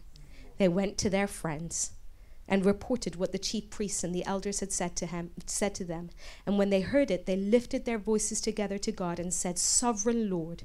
They 0.58 0.68
went 0.68 0.98
to 1.00 1.10
their 1.10 1.28
friends 1.28 1.92
and 2.48 2.66
reported 2.66 3.16
what 3.16 3.32
the 3.32 3.38
chief 3.40 3.70
priests 3.70 4.04
and 4.04 4.14
the 4.14 4.26
elders 4.26 4.60
had 4.60 4.74
said 4.74 4.96
to 4.98 5.06
him 5.06 5.32
said 5.46 5.74
to 5.76 5.86
them. 5.86 6.10
And 6.46 6.58
when 6.58 6.70
they 6.70 6.82
heard 6.82 7.10
it, 7.10 7.26
they 7.26 7.38
lifted 7.38 7.86
their 7.86 7.98
voices 7.98 8.42
together 8.42 8.78
to 8.80 8.92
God 8.92 9.18
and 9.18 9.34
said, 9.34 9.58
"Sovereign 9.58 10.30
Lord, 10.30 10.64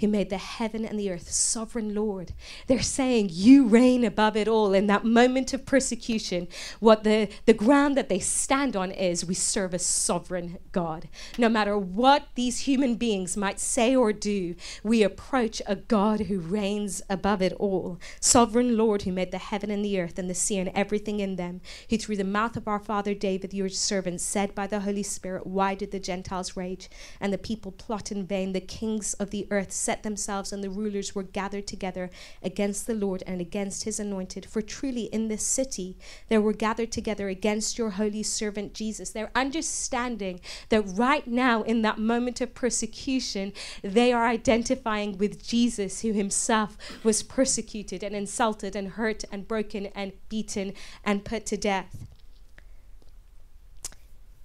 who 0.00 0.08
made 0.08 0.28
the 0.30 0.38
heaven 0.38 0.84
and 0.84 0.98
the 0.98 1.10
earth, 1.10 1.30
sovereign 1.30 1.94
Lord. 1.94 2.32
They're 2.66 2.82
saying, 2.82 3.28
You 3.32 3.66
reign 3.66 4.04
above 4.04 4.36
it 4.36 4.48
all. 4.48 4.74
In 4.74 4.86
that 4.88 5.04
moment 5.04 5.54
of 5.54 5.66
persecution, 5.66 6.48
what 6.80 7.04
the, 7.04 7.28
the 7.46 7.54
ground 7.54 7.96
that 7.96 8.08
they 8.08 8.18
stand 8.18 8.74
on 8.74 8.90
is 8.90 9.24
we 9.24 9.34
serve 9.34 9.72
a 9.72 9.78
sovereign 9.78 10.58
God. 10.72 11.08
No 11.38 11.48
matter 11.48 11.78
what 11.78 12.26
these 12.34 12.60
human 12.60 12.96
beings 12.96 13.36
might 13.36 13.60
say 13.60 13.94
or 13.94 14.12
do, 14.12 14.56
we 14.82 15.02
approach 15.02 15.62
a 15.66 15.76
God 15.76 16.22
who 16.22 16.40
reigns 16.40 17.00
above 17.08 17.40
it 17.40 17.52
all. 17.54 18.00
Sovereign 18.20 18.76
Lord, 18.76 19.02
who 19.02 19.12
made 19.12 19.30
the 19.30 19.38
heaven 19.38 19.70
and 19.70 19.84
the 19.84 20.00
earth 20.00 20.18
and 20.18 20.28
the 20.28 20.34
sea 20.34 20.58
and 20.58 20.70
everything 20.74 21.20
in 21.20 21.36
them, 21.36 21.60
who 21.88 21.98
through 21.98 22.16
the 22.16 22.24
mouth 22.24 22.56
of 22.56 22.66
our 22.66 22.80
father 22.80 23.14
David, 23.14 23.54
your 23.54 23.68
servant, 23.68 24.20
said 24.20 24.54
by 24.54 24.66
the 24.66 24.80
Holy 24.80 25.02
Spirit, 25.02 25.46
Why 25.46 25.74
did 25.74 25.92
the 25.92 26.00
Gentiles 26.00 26.56
rage 26.56 26.90
and 27.20 27.32
the 27.32 27.38
people 27.38 27.70
plot 27.70 28.10
in 28.10 28.26
vain? 28.26 28.52
The 28.52 28.60
kings 28.60 29.14
of 29.14 29.30
the 29.30 29.46
earth 29.50 29.72
set 29.84 30.02
themselves, 30.02 30.52
and 30.52 30.64
the 30.64 30.70
rulers 30.70 31.14
were 31.14 31.22
gathered 31.22 31.66
together 31.66 32.10
against 32.42 32.86
the 32.86 32.94
Lord 32.94 33.22
and 33.26 33.40
against 33.40 33.84
his 33.84 34.00
anointed. 34.00 34.46
For 34.46 34.62
truly 34.62 35.04
in 35.04 35.28
this 35.28 35.44
city 35.46 35.96
there 36.28 36.40
were 36.40 36.52
gathered 36.52 36.90
together 36.90 37.28
against 37.28 37.78
your 37.78 37.90
holy 37.90 38.22
servant 38.22 38.72
Jesus. 38.74 39.10
They're 39.10 39.30
understanding 39.34 40.40
that 40.70 40.82
right 40.82 41.26
now, 41.26 41.62
in 41.62 41.82
that 41.82 41.98
moment 41.98 42.40
of 42.40 42.54
persecution, 42.54 43.52
they 43.82 44.12
are 44.12 44.26
identifying 44.26 45.18
with 45.18 45.46
Jesus, 45.46 46.00
who 46.00 46.12
himself 46.12 46.76
was 47.02 47.22
persecuted 47.22 48.02
and 48.02 48.16
insulted 48.16 48.74
and 48.74 48.88
hurt 48.90 49.24
and 49.30 49.46
broken 49.46 49.86
and 49.94 50.12
beaten 50.28 50.72
and 51.04 51.24
put 51.24 51.46
to 51.46 51.56
death 51.56 52.13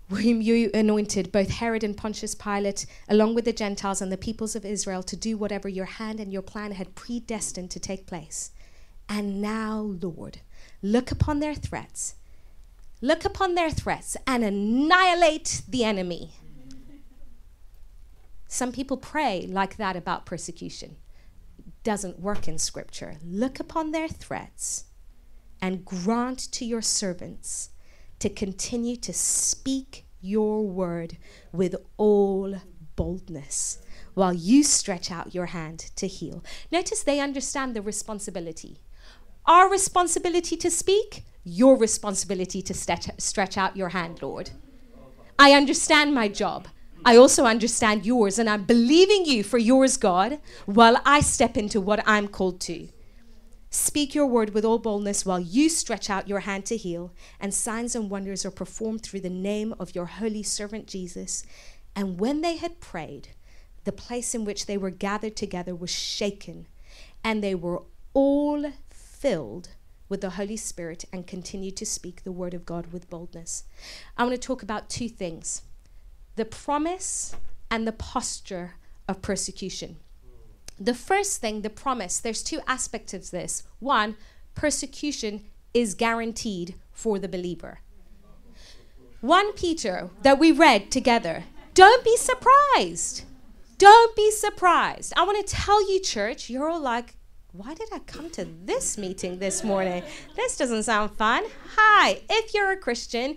whom 0.10 0.42
you 0.42 0.72
anointed, 0.74 1.32
both 1.32 1.50
Herod 1.50 1.84
and 1.84 1.96
Pontius 1.96 2.34
Pilate, 2.34 2.86
along 3.08 3.36
with 3.36 3.46
the 3.46 3.54
Gentiles 3.54 4.02
and 4.02 4.12
the 4.12 4.18
peoples 4.18 4.56
of 4.56 4.66
Israel, 4.66 5.04
to 5.04 5.16
do 5.16 5.38
whatever 5.38 5.70
your 5.70 5.86
hand 5.86 6.20
and 6.20 6.34
your 6.34 6.42
plan 6.42 6.72
had 6.72 6.96
predestined 6.96 7.70
to 7.72 7.80
take 7.80 8.08
place. 8.08 8.52
And 9.08 9.42
now, 9.42 9.96
Lord, 10.02 10.42
look 10.82 11.12
upon 11.12 11.40
their 11.40 11.56
threats. 11.56 12.16
Look 13.02 13.24
upon 13.24 13.56
their 13.56 13.70
threats 13.70 14.18
and 14.28 14.44
annihilate 14.44 15.62
the 15.68 15.84
enemy. 15.84 16.32
Some 18.48 18.72
people 18.72 18.98
pray 18.98 19.48
like 19.48 19.78
that 19.78 19.96
about 19.96 20.26
persecution. 20.26 20.98
Doesn't 21.84 22.20
work 22.20 22.48
in 22.48 22.58
scripture. 22.58 23.18
Look 23.24 23.60
upon 23.60 23.92
their 23.92 24.08
threats 24.08 24.86
and 25.62 25.86
grant 25.86 26.40
to 26.54 26.66
your 26.66 26.82
servants 26.82 27.70
to 28.20 28.30
continue 28.30 28.96
to 28.98 29.14
speak 29.14 30.06
your 30.22 30.68
word 30.68 31.18
with 31.52 31.76
all 31.98 32.56
boldness 32.96 33.80
while 34.14 34.34
you 34.34 34.64
stretch 34.64 35.10
out 35.10 35.34
your 35.34 35.48
hand 35.48 35.80
to 35.96 36.08
heal. 36.08 36.44
Notice 36.72 37.04
they 37.04 37.20
understand 37.20 37.76
the 37.76 37.82
responsibility. 37.82 38.80
Our 39.46 39.70
responsibility 39.70 40.58
to 40.58 40.70
speak, 40.70 41.24
your 41.44 41.78
responsibility 41.78 42.62
to 42.64 42.74
stretch, 42.74 43.10
stretch 43.18 43.58
out 43.58 43.78
your 43.78 43.90
hand, 43.90 44.22
Lord. 44.22 44.52
I 45.40 45.54
understand 45.54 46.14
my 46.14 46.28
job. 46.28 46.68
I 47.06 47.16
also 47.16 47.46
understand 47.46 48.06
yours, 48.06 48.38
and 48.38 48.50
I'm 48.50 48.66
believing 48.66 49.24
you 49.26 49.42
for 49.42 49.58
yours, 49.58 49.96
God, 49.96 50.40
while 50.66 51.02
I 51.06 51.22
step 51.22 51.56
into 51.56 51.80
what 51.80 52.04
I'm 52.06 52.28
called 52.28 52.60
to. 52.62 52.90
Speak 53.72 54.16
your 54.16 54.26
word 54.26 54.56
with 54.56 54.66
all 54.66 54.80
boldness 54.80 55.26
while 55.26 55.40
you 55.40 55.70
stretch 55.70 56.10
out 56.10 56.28
your 56.28 56.40
hand 56.40 56.66
to 56.66 56.78
heal, 56.78 57.14
and 57.40 57.54
signs 57.54 57.96
and 57.96 58.10
wonders 58.10 58.44
are 58.44 58.52
performed 58.52 59.04
through 59.04 59.20
the 59.20 59.30
name 59.30 59.76
of 59.80 59.94
your 59.94 60.08
holy 60.08 60.42
servant 60.42 60.88
Jesus. 60.88 61.44
And 61.96 62.20
when 62.20 62.42
they 62.42 62.58
had 62.58 62.80
prayed, 62.80 63.30
the 63.84 63.92
place 63.92 64.34
in 64.34 64.44
which 64.44 64.66
they 64.66 64.78
were 64.78 64.90
gathered 64.90 65.36
together 65.36 65.76
was 65.76 65.92
shaken, 65.92 66.68
and 67.24 67.44
they 67.44 67.54
were 67.54 67.84
all 68.14 68.72
filled 68.90 69.70
with 70.08 70.22
the 70.22 70.32
Holy 70.32 70.58
Spirit 70.58 71.06
and 71.14 71.28
continued 71.28 71.78
to 71.78 71.86
speak 71.86 72.24
the 72.24 72.32
word 72.32 72.56
of 72.56 72.66
God 72.66 72.92
with 72.92 73.10
boldness. 73.10 73.66
I 74.18 74.24
want 74.24 74.34
to 74.34 74.48
talk 74.48 74.64
about 74.64 74.90
two 74.90 75.10
things 75.10 75.62
the 76.36 76.46
promise 76.46 77.36
and 77.70 77.86
the 77.86 77.92
posture 77.92 78.76
of 79.08 79.22
persecution. 79.22 79.98
The 80.80 80.94
first 80.94 81.42
thing, 81.42 81.62
the 81.62 81.70
promise, 81.70 82.20
there's 82.20 82.42
two 82.42 82.62
aspects 82.66 83.14
of 83.14 83.32
this. 83.32 83.64
One, 83.80 84.16
persecution 84.56 85.42
is 85.74 85.94
guaranteed 85.94 86.76
for 86.92 87.20
the 87.20 87.28
believer. 87.28 87.80
1 89.22 89.54
Peter 89.54 90.10
that 90.22 90.40
we 90.40 90.52
read 90.52 90.90
together. 90.92 91.44
Don't 91.74 92.04
be 92.04 92.16
surprised. 92.16 93.24
Don't 93.78 94.16
be 94.16 94.32
surprised. 94.32 95.14
I 95.18 95.24
want 95.24 95.46
to 95.46 95.56
tell 95.56 95.92
you, 95.92 96.00
church, 96.00 96.50
you're 96.50 96.70
all 96.70 96.80
like, 96.80 97.16
why 97.52 97.74
did 97.74 97.90
I 97.92 98.00
come 98.00 98.30
to 98.32 98.46
this 98.46 98.98
meeting 98.98 99.40
this 99.40 99.64
morning? 99.64 100.04
This 100.36 100.56
doesn't 100.56 100.84
sound 100.84 101.12
fun. 101.12 101.44
Hi, 101.76 102.22
if 102.30 102.54
you're 102.54 102.72
a 102.72 102.78
Christian, 102.78 103.36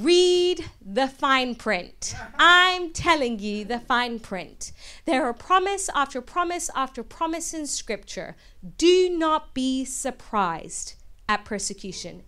Read 0.00 0.64
the 0.80 1.06
fine 1.06 1.54
print. 1.54 2.14
I'm 2.38 2.92
telling 2.92 3.38
you 3.40 3.66
the 3.66 3.78
fine 3.78 4.20
print. 4.20 4.72
There 5.04 5.26
are 5.26 5.34
promise 5.34 5.90
after 5.94 6.22
promise 6.22 6.70
after 6.74 7.02
promise 7.02 7.52
in 7.52 7.66
Scripture. 7.66 8.34
Do 8.78 9.10
not 9.10 9.52
be 9.52 9.84
surprised 9.84 10.94
at 11.28 11.44
persecution. 11.44 12.22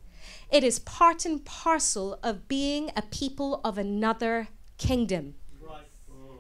It 0.51 0.63
is 0.63 0.79
part 0.79 1.25
and 1.25 1.43
parcel 1.43 2.19
of 2.23 2.49
being 2.49 2.91
a 2.97 3.03
people 3.03 3.63
of 3.65 3.79
another 3.79 4.49
kingdom. 4.77 5.37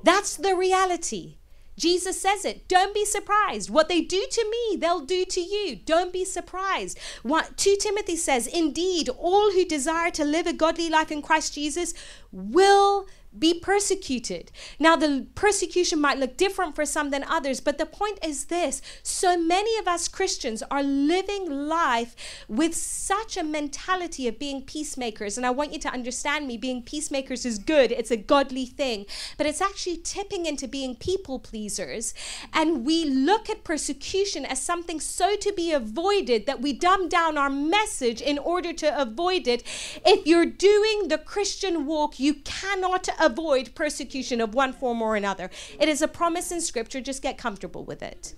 That's 0.02 0.36
the 0.36 0.54
reality. 0.54 1.38
Jesus 1.76 2.20
says 2.20 2.44
it. 2.44 2.68
Don't 2.68 2.94
be 2.94 3.04
surprised. 3.04 3.70
What 3.70 3.88
they 3.88 4.00
do 4.00 4.24
to 4.30 4.50
me, 4.50 4.76
they'll 4.76 5.00
do 5.00 5.24
to 5.24 5.40
you. 5.40 5.76
Don't 5.76 6.12
be 6.12 6.24
surprised. 6.24 6.98
What 7.22 7.56
2 7.56 7.76
Timothy 7.80 8.16
says, 8.16 8.46
indeed, 8.46 9.08
all 9.08 9.52
who 9.52 9.64
desire 9.64 10.10
to 10.12 10.24
live 10.24 10.46
a 10.46 10.52
godly 10.52 10.88
life 10.88 11.10
in 11.10 11.22
Christ 11.22 11.54
Jesus 11.54 11.94
will 12.30 13.06
be 13.38 13.58
persecuted. 13.58 14.50
Now, 14.78 14.96
the 14.96 15.26
persecution 15.34 16.00
might 16.00 16.18
look 16.18 16.36
different 16.36 16.74
for 16.74 16.84
some 16.84 17.10
than 17.10 17.24
others, 17.24 17.60
but 17.60 17.78
the 17.78 17.86
point 17.86 18.18
is 18.24 18.46
this 18.46 18.80
so 19.02 19.36
many 19.36 19.76
of 19.78 19.88
us 19.88 20.08
Christians 20.08 20.62
are 20.70 20.82
living 20.82 21.50
life 21.68 22.14
with 22.48 22.74
such 22.74 23.36
a 23.36 23.42
mentality 23.42 24.28
of 24.28 24.38
being 24.38 24.62
peacemakers. 24.62 25.36
And 25.36 25.46
I 25.46 25.50
want 25.50 25.72
you 25.72 25.78
to 25.80 25.92
understand 25.92 26.46
me 26.46 26.56
being 26.56 26.82
peacemakers 26.82 27.44
is 27.44 27.58
good, 27.58 27.92
it's 27.92 28.10
a 28.10 28.16
godly 28.16 28.66
thing, 28.66 29.06
but 29.36 29.46
it's 29.46 29.60
actually 29.60 29.98
tipping 29.98 30.46
into 30.46 30.68
being 30.68 30.94
people 30.94 31.38
pleasers. 31.38 32.14
And 32.52 32.84
we 32.84 33.04
look 33.04 33.50
at 33.50 33.64
persecution 33.64 34.44
as 34.44 34.60
something 34.60 35.00
so 35.00 35.36
to 35.36 35.52
be 35.52 35.72
avoided 35.72 36.46
that 36.46 36.60
we 36.60 36.72
dumb 36.72 37.08
down 37.08 37.36
our 37.36 37.50
message 37.50 38.20
in 38.20 38.38
order 38.38 38.72
to 38.72 39.00
avoid 39.00 39.46
it. 39.46 39.62
If 40.04 40.26
you're 40.26 40.46
doing 40.46 41.08
the 41.08 41.18
Christian 41.18 41.86
walk, 41.86 42.18
you 42.18 42.34
cannot 42.34 43.08
avoid 43.24 43.74
persecution 43.74 44.40
of 44.40 44.54
one 44.54 44.72
form 44.72 45.02
or 45.02 45.16
another. 45.16 45.50
It 45.78 45.88
is 45.88 46.02
a 46.02 46.08
promise 46.08 46.50
in 46.52 46.60
Scripture, 46.60 47.00
just 47.00 47.22
get 47.22 47.38
comfortable 47.38 47.84
with 47.84 48.02
it. 48.02 48.34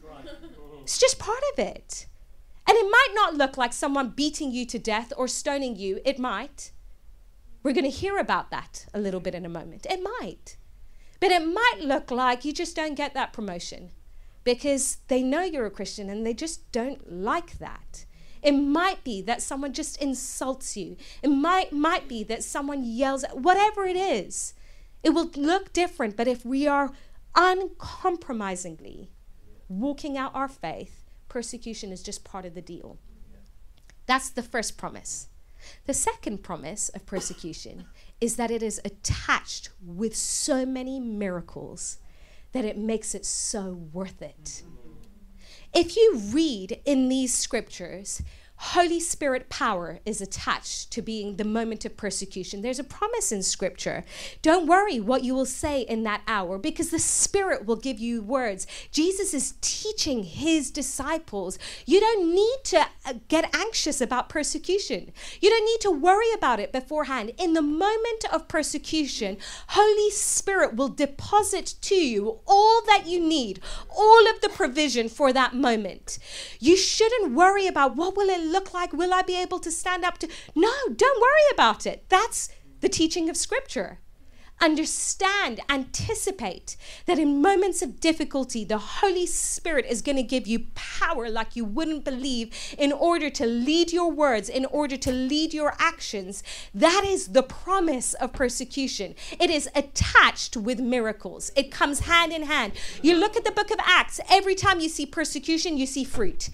It's 0.83 0.99
just 0.99 1.19
part 1.19 1.43
of 1.53 1.59
it. 1.59 2.07
And 2.69 2.77
it 2.77 2.91
might 2.91 3.13
not 3.15 3.35
look 3.35 3.57
like 3.57 3.73
someone 3.73 4.11
beating 4.11 4.53
you 4.53 4.67
to 4.67 4.79
death 4.79 5.13
or 5.17 5.29
stoning 5.29 5.77
you. 5.77 6.01
It 6.05 6.19
might. 6.19 6.73
We're 7.63 7.73
going 7.73 7.85
to 7.85 7.91
hear 7.91 8.19
about 8.19 8.51
that 8.51 8.87
a 8.95 9.01
little 9.01 9.21
bit 9.21 9.35
in 9.35 9.45
a 9.45 9.49
moment. 9.49 9.87
It 9.89 10.01
might. 10.21 10.57
But 11.21 11.31
it 11.31 11.45
might 11.47 11.81
look 11.81 12.11
like 12.11 12.45
you 12.45 12.53
just 12.53 12.77
don't 12.77 12.95
get 12.95 13.15
that 13.15 13.33
promotion 13.33 13.91
because 14.45 14.99
they 15.09 15.23
know 15.23 15.43
you're 15.43 15.67
a 15.67 15.71
Christian 15.71 16.09
and 16.09 16.25
they 16.25 16.35
just 16.35 16.71
don't 16.71 17.13
like 17.13 17.59
that. 17.59 18.07
It 18.43 18.53
might 18.53 19.03
be 19.03 19.23
that 19.23 19.43
someone 19.43 19.73
just 19.73 20.01
insults 20.01 20.77
you. 20.77 20.97
It 21.23 21.31
might 21.31 21.73
might 21.73 22.07
be 22.07 22.23
that 22.25 22.45
someone 22.45 22.85
yells 22.85 23.25
at 23.25 23.39
whatever 23.39 23.85
it 23.85 23.97
is. 23.97 24.55
It 25.07 25.15
will 25.15 25.31
look 25.37 25.73
different, 25.73 26.17
but 26.17 26.27
if 26.27 26.45
we 26.45 26.67
are 26.67 26.91
uncompromisingly 27.37 29.13
walking 29.69 30.19
out 30.19 30.35
our 30.35 30.49
faith, 30.49 31.05
persecution 31.29 31.93
is 31.93 32.03
just 32.03 32.25
part 32.25 32.45
of 32.45 32.55
the 32.55 32.61
deal. 32.61 32.99
That's 34.07 34.31
the 34.31 34.43
first 34.43 34.77
promise. 34.77 35.29
The 35.85 35.95
second 35.95 36.43
promise 36.43 36.89
of 36.89 37.07
persecution 37.07 37.85
is 38.21 38.35
that 38.35 38.51
it 38.51 38.65
is 38.65 38.81
attached 38.85 39.69
with 39.81 40.17
so 40.17 40.67
many 40.67 40.99
miracles 40.99 41.99
that 42.51 42.65
it 42.65 42.77
makes 42.77 43.15
it 43.15 43.25
so 43.25 43.75
worth 43.93 44.21
it. 44.21 44.65
If 45.73 45.95
you 45.95 46.21
read 46.33 46.81
in 46.85 47.09
these 47.09 47.33
scriptures, 47.33 48.23
Holy 48.59 49.01
Spirit 49.01 49.51
power 49.51 50.01
is 50.07 50.21
attached 50.21 50.91
to 50.93 51.03
being 51.03 51.37
the 51.37 51.45
moment 51.45 51.85
of 51.85 51.97
persecution. 51.97 52.63
There's 52.63 52.79
a 52.79 52.85
promise 52.85 53.31
in 53.31 53.43
Scripture. 53.43 54.05
Don't 54.41 54.67
worry 54.67 54.99
what 54.99 55.25
you 55.25 55.35
will 55.35 55.47
say 55.47 55.83
in 55.83 56.05
that 56.05 56.23
hour 56.27 56.59
because 56.59 56.91
the 56.91 56.99
Spirit 56.99 57.67
will 57.67 57.77
give 57.77 57.99
you 57.99 58.23
words. 58.23 58.67
Jesus 58.91 59.35
is 59.35 59.55
teaching 59.61 60.25
his 60.25 60.71
disciples. 60.71 61.59
You 61.85 62.01
don't 62.01 62.35
need 62.35 62.57
to 62.65 62.87
uh, 63.05 63.15
get 63.29 63.55
anxious 63.55 64.01
about 64.01 64.29
persecution, 64.29 65.13
you 65.41 65.51
don't 65.51 65.65
need 65.65 65.81
to 65.83 65.91
worry 65.91 66.33
about 66.35 66.61
it 66.61 66.73
beforehand. 66.73 67.33
In 67.39 67.53
the 67.53 67.63
moment 67.63 68.25
of 68.33 68.49
persecution, 68.49 69.37
Holy 69.69 70.11
Spirit 70.11 70.77
will 70.77 70.89
deposit 70.89 71.75
to 71.83 71.95
you 71.95 72.41
all 72.47 72.83
that 72.87 73.07
you 73.07 73.21
need, 73.21 73.61
all 73.95 74.29
of 74.31 74.41
the 74.41 74.49
provision 74.49 75.09
for 75.09 75.33
that 75.33 75.55
moment. 75.55 76.19
You 76.59 76.77
shouldn't 76.77 77.35
worry 77.35 77.67
about 77.67 77.97
what 77.97 78.17
will 78.17 78.29
it 78.29 78.46
look 78.51 78.73
like? 78.73 78.93
Will 78.93 79.13
I 79.13 79.23
be 79.23 79.41
able 79.41 79.59
to 79.61 79.71
stand 79.71 80.05
up 80.05 80.19
to? 80.19 80.29
No, 80.55 80.73
don't 80.95 81.21
worry 81.21 81.49
about 81.53 81.87
it. 81.87 82.07
That's 82.09 82.49
the 82.81 82.89
teaching 82.89 83.29
of 83.29 83.37
Scripture. 83.37 83.99
Understand, 84.59 85.61
anticipate 85.69 86.79
that 87.05 87.19
in 87.19 87.43
moments 87.43 87.83
of 87.83 88.01
difficulty, 88.01 88.65
the 88.65 88.79
Holy 88.79 89.27
Spirit 89.27 89.85
is 89.87 90.01
going 90.01 90.17
to 90.17 90.23
give 90.23 90.47
you 90.47 90.69
power 90.75 91.29
like 91.29 91.57
you 91.57 91.65
wouldn't 91.65 92.05
believe 92.05 92.55
in 92.79 92.91
order 92.91 93.29
to 93.29 93.45
lead 93.45 93.93
your 93.93 94.11
words, 94.11 94.49
in 94.49 94.65
order 94.67 94.97
to 94.97 95.13
lead 95.13 95.53
your 95.53 95.75
actions. 95.79 96.43
That 96.75 97.05
is 97.07 97.29
the 97.29 97.43
promise 97.43 98.15
of 98.15 98.33
persecution. 98.33 99.15
It 99.39 99.51
is 99.51 99.69
attached 99.75 100.57
with 100.57 100.81
miracles, 100.81 101.53
it 101.55 101.71
comes 101.71 102.01
hand 102.01 102.33
in 102.33 102.45
hand. 102.45 102.73
You 103.03 103.15
look 103.17 103.37
at 103.37 103.45
the 103.45 103.53
book 103.53 103.71
of 103.71 103.79
Acts, 103.85 104.21
every 104.31 104.55
time 104.55 104.81
you 104.81 104.89
see 104.89 105.05
persecution, 105.05 105.77
you 105.77 105.85
see 105.85 106.05
fruit 106.05 106.49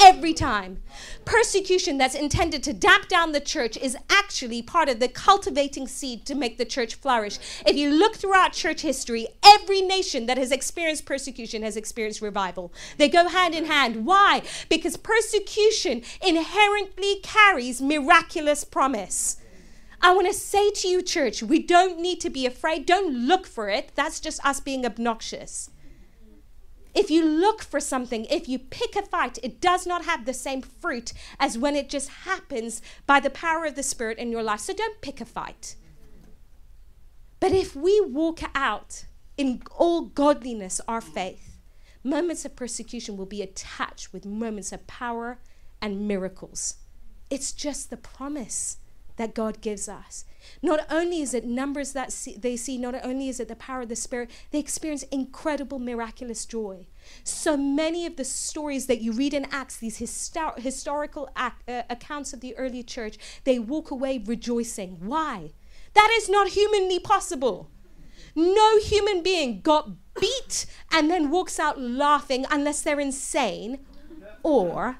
every 0.00 0.32
time. 0.32 0.82
Persecution 1.24 1.98
that's 1.98 2.14
intended 2.14 2.62
to 2.62 2.72
damp 2.72 3.08
down 3.08 3.32
the 3.32 3.40
church 3.40 3.76
is 3.76 3.96
actually 4.10 4.62
part 4.62 4.88
of 4.88 5.00
the 5.00 5.08
cultivating 5.08 5.86
seed 5.88 6.26
to 6.26 6.34
make 6.34 6.58
the 6.58 6.64
church 6.64 6.94
flourish. 6.94 7.38
If 7.66 7.76
you 7.76 7.90
look 7.90 8.16
throughout 8.16 8.52
church 8.52 8.82
history, 8.82 9.28
every 9.44 9.82
nation 9.82 10.26
that 10.26 10.38
has 10.38 10.52
experienced 10.52 11.06
persecution 11.06 11.62
has 11.62 11.76
experienced 11.76 12.22
revival. 12.22 12.72
They 12.98 13.08
go 13.08 13.28
hand 13.28 13.54
in 13.54 13.66
hand. 13.66 14.06
Why? 14.06 14.42
Because 14.68 14.96
persecution 14.96 16.02
inherently 16.24 17.20
carries 17.22 17.80
miraculous 17.80 18.64
promise. 18.64 19.38
I 20.00 20.14
want 20.14 20.26
to 20.26 20.34
say 20.34 20.70
to 20.70 20.88
you, 20.88 21.02
church, 21.02 21.42
we 21.42 21.58
don't 21.58 21.98
need 21.98 22.20
to 22.20 22.30
be 22.30 22.46
afraid. 22.46 22.86
Don't 22.86 23.26
look 23.26 23.46
for 23.46 23.68
it. 23.68 23.92
That's 23.94 24.20
just 24.20 24.44
us 24.44 24.60
being 24.60 24.84
obnoxious. 24.84 25.70
If 26.96 27.10
you 27.10 27.22
look 27.26 27.62
for 27.62 27.78
something, 27.78 28.24
if 28.24 28.48
you 28.48 28.58
pick 28.58 28.96
a 28.96 29.02
fight, 29.02 29.38
it 29.42 29.60
does 29.60 29.86
not 29.86 30.06
have 30.06 30.24
the 30.24 30.32
same 30.32 30.62
fruit 30.62 31.12
as 31.38 31.58
when 31.58 31.76
it 31.76 31.90
just 31.90 32.08
happens 32.08 32.80
by 33.06 33.20
the 33.20 33.28
power 33.28 33.66
of 33.66 33.74
the 33.74 33.82
Spirit 33.82 34.16
in 34.16 34.32
your 34.32 34.42
life. 34.42 34.60
So 34.60 34.72
don't 34.72 35.02
pick 35.02 35.20
a 35.20 35.26
fight. 35.26 35.76
But 37.38 37.52
if 37.52 37.76
we 37.76 38.00
walk 38.00 38.40
out 38.54 39.04
in 39.36 39.62
all 39.76 40.06
godliness 40.06 40.80
our 40.88 41.02
faith, 41.02 41.58
moments 42.02 42.46
of 42.46 42.56
persecution 42.56 43.18
will 43.18 43.26
be 43.26 43.42
attached 43.42 44.14
with 44.14 44.24
moments 44.24 44.72
of 44.72 44.86
power 44.86 45.38
and 45.82 46.08
miracles. 46.08 46.76
It's 47.28 47.52
just 47.52 47.90
the 47.90 47.98
promise 47.98 48.78
that 49.16 49.34
God 49.34 49.60
gives 49.60 49.88
us. 49.88 50.24
Not 50.62 50.80
only 50.90 51.20
is 51.20 51.34
it 51.34 51.44
numbers 51.44 51.92
that 51.92 52.12
see, 52.12 52.36
they 52.36 52.56
see, 52.56 52.78
not 52.78 52.94
only 53.04 53.28
is 53.28 53.40
it 53.40 53.48
the 53.48 53.56
power 53.56 53.82
of 53.82 53.88
the 53.88 53.96
Spirit, 53.96 54.30
they 54.50 54.58
experience 54.58 55.02
incredible, 55.04 55.78
miraculous 55.78 56.44
joy. 56.44 56.86
So 57.24 57.56
many 57.56 58.06
of 58.06 58.16
the 58.16 58.24
stories 58.24 58.86
that 58.86 59.00
you 59.00 59.12
read 59.12 59.34
in 59.34 59.46
Acts, 59.50 59.76
these 59.76 59.98
histor- 59.98 60.58
historical 60.58 61.28
uh, 61.36 61.50
accounts 61.66 62.32
of 62.32 62.40
the 62.40 62.56
early 62.56 62.82
church, 62.82 63.18
they 63.44 63.58
walk 63.58 63.90
away 63.90 64.18
rejoicing. 64.18 64.98
Why? 65.00 65.52
That 65.94 66.10
is 66.16 66.28
not 66.28 66.48
humanly 66.48 66.98
possible. 66.98 67.70
No 68.34 68.78
human 68.78 69.22
being 69.22 69.62
got 69.62 69.90
beat 70.20 70.66
and 70.92 71.10
then 71.10 71.30
walks 71.30 71.58
out 71.58 71.80
laughing 71.80 72.44
unless 72.50 72.82
they're 72.82 73.00
insane 73.00 73.78
or 74.42 74.98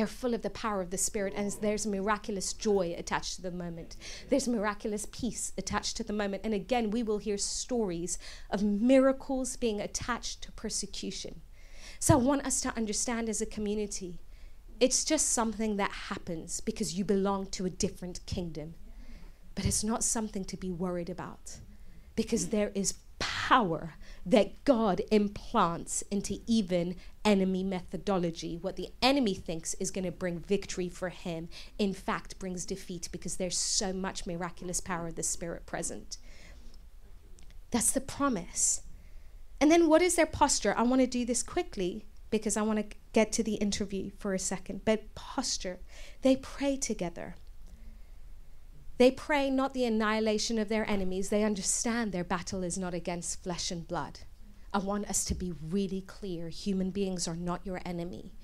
they're 0.00 0.06
full 0.06 0.32
of 0.32 0.40
the 0.40 0.48
power 0.48 0.80
of 0.80 0.88
the 0.88 0.96
Spirit, 0.96 1.34
and 1.36 1.52
there's 1.60 1.86
miraculous 1.86 2.54
joy 2.54 2.94
attached 2.96 3.36
to 3.36 3.42
the 3.42 3.50
moment. 3.50 3.98
There's 4.30 4.48
miraculous 4.48 5.06
peace 5.12 5.52
attached 5.58 5.98
to 5.98 6.04
the 6.04 6.14
moment. 6.14 6.40
And 6.42 6.54
again, 6.54 6.90
we 6.90 7.02
will 7.02 7.18
hear 7.18 7.36
stories 7.36 8.18
of 8.48 8.62
miracles 8.62 9.56
being 9.56 9.78
attached 9.78 10.40
to 10.44 10.52
persecution. 10.52 11.42
So 11.98 12.14
I 12.14 12.16
want 12.16 12.46
us 12.46 12.62
to 12.62 12.74
understand 12.78 13.28
as 13.28 13.42
a 13.42 13.46
community 13.46 14.20
it's 14.80 15.04
just 15.04 15.34
something 15.34 15.76
that 15.76 15.90
happens 15.90 16.60
because 16.60 16.94
you 16.94 17.04
belong 17.04 17.44
to 17.48 17.66
a 17.66 17.70
different 17.70 18.24
kingdom. 18.24 18.72
But 19.54 19.66
it's 19.66 19.84
not 19.84 20.02
something 20.02 20.46
to 20.46 20.56
be 20.56 20.70
worried 20.70 21.10
about 21.10 21.58
because 22.16 22.48
there 22.48 22.72
is 22.74 22.94
power 23.18 23.92
that 24.26 24.64
God 24.64 25.02
implants 25.10 26.02
into 26.10 26.40
even 26.46 26.96
enemy 27.24 27.62
methodology. 27.62 28.58
What 28.60 28.76
the 28.76 28.88
enemy 29.02 29.34
thinks 29.34 29.74
is 29.74 29.90
going 29.90 30.04
to 30.04 30.12
bring 30.12 30.38
victory 30.38 30.88
for 30.88 31.08
him, 31.08 31.48
in 31.78 31.94
fact, 31.94 32.38
brings 32.38 32.64
defeat 32.64 33.08
because 33.12 33.36
there's 33.36 33.58
so 33.58 33.92
much 33.92 34.26
miraculous 34.26 34.80
power 34.80 35.08
of 35.08 35.16
the 35.16 35.22
Spirit 35.22 35.66
present. 35.66 36.18
That's 37.70 37.92
the 37.92 38.00
promise. 38.00 38.82
And 39.60 39.70
then 39.70 39.88
what 39.88 40.02
is 40.02 40.16
their 40.16 40.26
posture? 40.26 40.74
I 40.76 40.82
want 40.82 41.00
to 41.02 41.06
do 41.06 41.24
this 41.24 41.42
quickly 41.42 42.04
because 42.30 42.56
I 42.56 42.62
want 42.62 42.78
to 42.78 42.96
get 43.12 43.32
to 43.32 43.42
the 43.42 43.54
interview 43.54 44.10
for 44.18 44.34
a 44.34 44.38
second. 44.38 44.82
But 44.84 45.14
posture, 45.14 45.80
they 46.22 46.36
pray 46.36 46.76
together. 46.76 47.34
They 49.00 49.10
pray 49.10 49.48
not 49.48 49.72
the 49.72 49.86
annihilation 49.86 50.58
of 50.58 50.68
their 50.68 50.86
enemies. 50.86 51.30
They 51.30 51.42
understand 51.42 52.12
their 52.12 52.22
battle 52.22 52.62
is 52.62 52.76
not 52.76 52.92
against 52.92 53.42
flesh 53.42 53.70
and 53.70 53.88
blood. 53.88 54.20
I 54.74 54.78
want 54.78 55.08
us 55.08 55.24
to 55.24 55.34
be 55.34 55.54
really 55.70 56.02
clear 56.02 56.50
human 56.50 56.90
beings 56.90 57.26
are 57.26 57.34
not 57.34 57.64
your 57.64 57.80
enemy. 57.86 58.34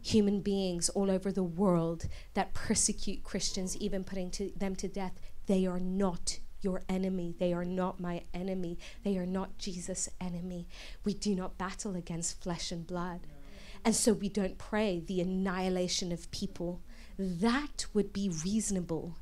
Human 0.00 0.40
beings 0.40 0.88
all 0.88 1.10
over 1.10 1.30
the 1.30 1.44
world 1.44 2.06
that 2.32 2.54
persecute 2.54 3.24
Christians, 3.24 3.76
even 3.76 4.04
putting 4.04 4.30
to 4.30 4.50
them 4.56 4.74
to 4.76 4.88
death, 4.88 5.20
they 5.48 5.66
are 5.66 5.78
not 5.78 6.38
your 6.62 6.80
enemy. 6.88 7.34
They 7.38 7.52
are 7.52 7.66
not 7.66 8.00
my 8.00 8.22
enemy. 8.32 8.78
They 9.04 9.18
are 9.18 9.26
not 9.26 9.58
Jesus' 9.58 10.08
enemy. 10.18 10.66
We 11.04 11.12
do 11.12 11.34
not 11.34 11.58
battle 11.58 11.94
against 11.94 12.42
flesh 12.42 12.72
and 12.72 12.86
blood. 12.86 13.26
And 13.84 13.94
so 13.94 14.14
we 14.14 14.30
don't 14.30 14.56
pray 14.56 14.98
the 14.98 15.20
annihilation 15.20 16.10
of 16.10 16.30
people. 16.30 16.80
That 17.18 17.84
would 17.92 18.14
be 18.14 18.30
reasonable 18.42 19.18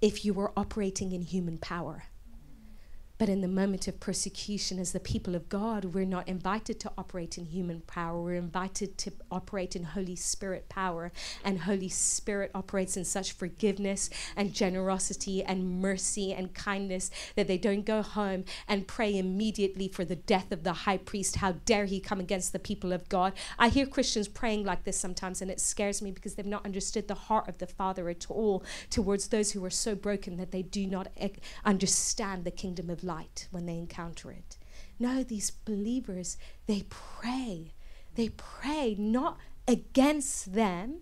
if 0.00 0.24
you 0.24 0.32
were 0.32 0.52
operating 0.56 1.12
in 1.12 1.22
human 1.22 1.58
power. 1.58 2.04
But 3.18 3.28
in 3.28 3.40
the 3.40 3.48
moment 3.48 3.88
of 3.88 3.98
persecution, 3.98 4.78
as 4.78 4.92
the 4.92 5.00
people 5.00 5.34
of 5.34 5.48
God, 5.48 5.86
we're 5.86 6.04
not 6.04 6.28
invited 6.28 6.78
to 6.80 6.92
operate 6.96 7.36
in 7.36 7.46
human 7.46 7.80
power. 7.80 8.22
We're 8.22 8.34
invited 8.34 8.96
to 8.98 9.12
operate 9.28 9.74
in 9.74 9.82
Holy 9.82 10.14
Spirit 10.14 10.68
power. 10.68 11.10
And 11.44 11.60
Holy 11.60 11.88
Spirit 11.88 12.52
operates 12.54 12.96
in 12.96 13.04
such 13.04 13.32
forgiveness 13.32 14.08
and 14.36 14.54
generosity 14.54 15.42
and 15.42 15.82
mercy 15.82 16.32
and 16.32 16.54
kindness 16.54 17.10
that 17.34 17.48
they 17.48 17.58
don't 17.58 17.84
go 17.84 18.02
home 18.02 18.44
and 18.68 18.86
pray 18.86 19.18
immediately 19.18 19.88
for 19.88 20.04
the 20.04 20.14
death 20.14 20.52
of 20.52 20.62
the 20.62 20.72
high 20.72 20.98
priest. 20.98 21.36
How 21.36 21.52
dare 21.64 21.86
he 21.86 21.98
come 21.98 22.20
against 22.20 22.52
the 22.52 22.60
people 22.60 22.92
of 22.92 23.08
God? 23.08 23.32
I 23.58 23.68
hear 23.68 23.86
Christians 23.86 24.28
praying 24.28 24.64
like 24.64 24.84
this 24.84 24.96
sometimes, 24.96 25.42
and 25.42 25.50
it 25.50 25.58
scares 25.58 26.00
me 26.00 26.12
because 26.12 26.34
they've 26.34 26.46
not 26.46 26.64
understood 26.64 27.08
the 27.08 27.14
heart 27.14 27.48
of 27.48 27.58
the 27.58 27.66
Father 27.66 28.08
at 28.08 28.30
all 28.30 28.62
towards 28.90 29.26
those 29.28 29.50
who 29.50 29.64
are 29.64 29.70
so 29.70 29.96
broken 29.96 30.36
that 30.36 30.52
they 30.52 30.62
do 30.62 30.86
not 30.86 31.08
understand 31.64 32.44
the 32.44 32.52
kingdom 32.52 32.88
of 32.88 33.02
light 33.08 33.48
when 33.50 33.66
they 33.66 33.76
encounter 33.76 34.30
it. 34.30 34.56
No, 34.98 35.24
these 35.24 35.50
believers, 35.50 36.36
they 36.66 36.84
pray. 36.88 37.72
They 38.14 38.28
pray 38.28 38.94
not 38.98 39.38
against 39.66 40.54
them, 40.54 41.00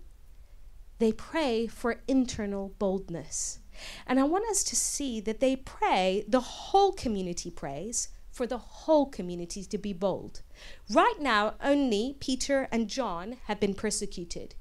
they 0.98 1.12
pray 1.12 1.66
for 1.66 2.00
internal 2.08 2.74
boldness. 2.78 3.60
And 4.06 4.18
I 4.18 4.24
want 4.24 4.48
us 4.50 4.64
to 4.64 4.76
see 4.76 5.20
that 5.20 5.40
they 5.40 5.56
pray, 5.56 6.24
the 6.26 6.40
whole 6.40 6.92
community 6.92 7.50
prays 7.50 8.08
for 8.30 8.46
the 8.46 8.58
whole 8.58 9.06
community 9.06 9.64
to 9.64 9.78
be 9.78 9.92
bold. 9.92 10.42
Right 10.90 11.18
now, 11.20 11.54
only 11.62 12.16
Peter 12.20 12.68
and 12.72 12.88
John 12.88 13.36
have 13.44 13.60
been 13.60 13.74
persecuted. 13.74 14.54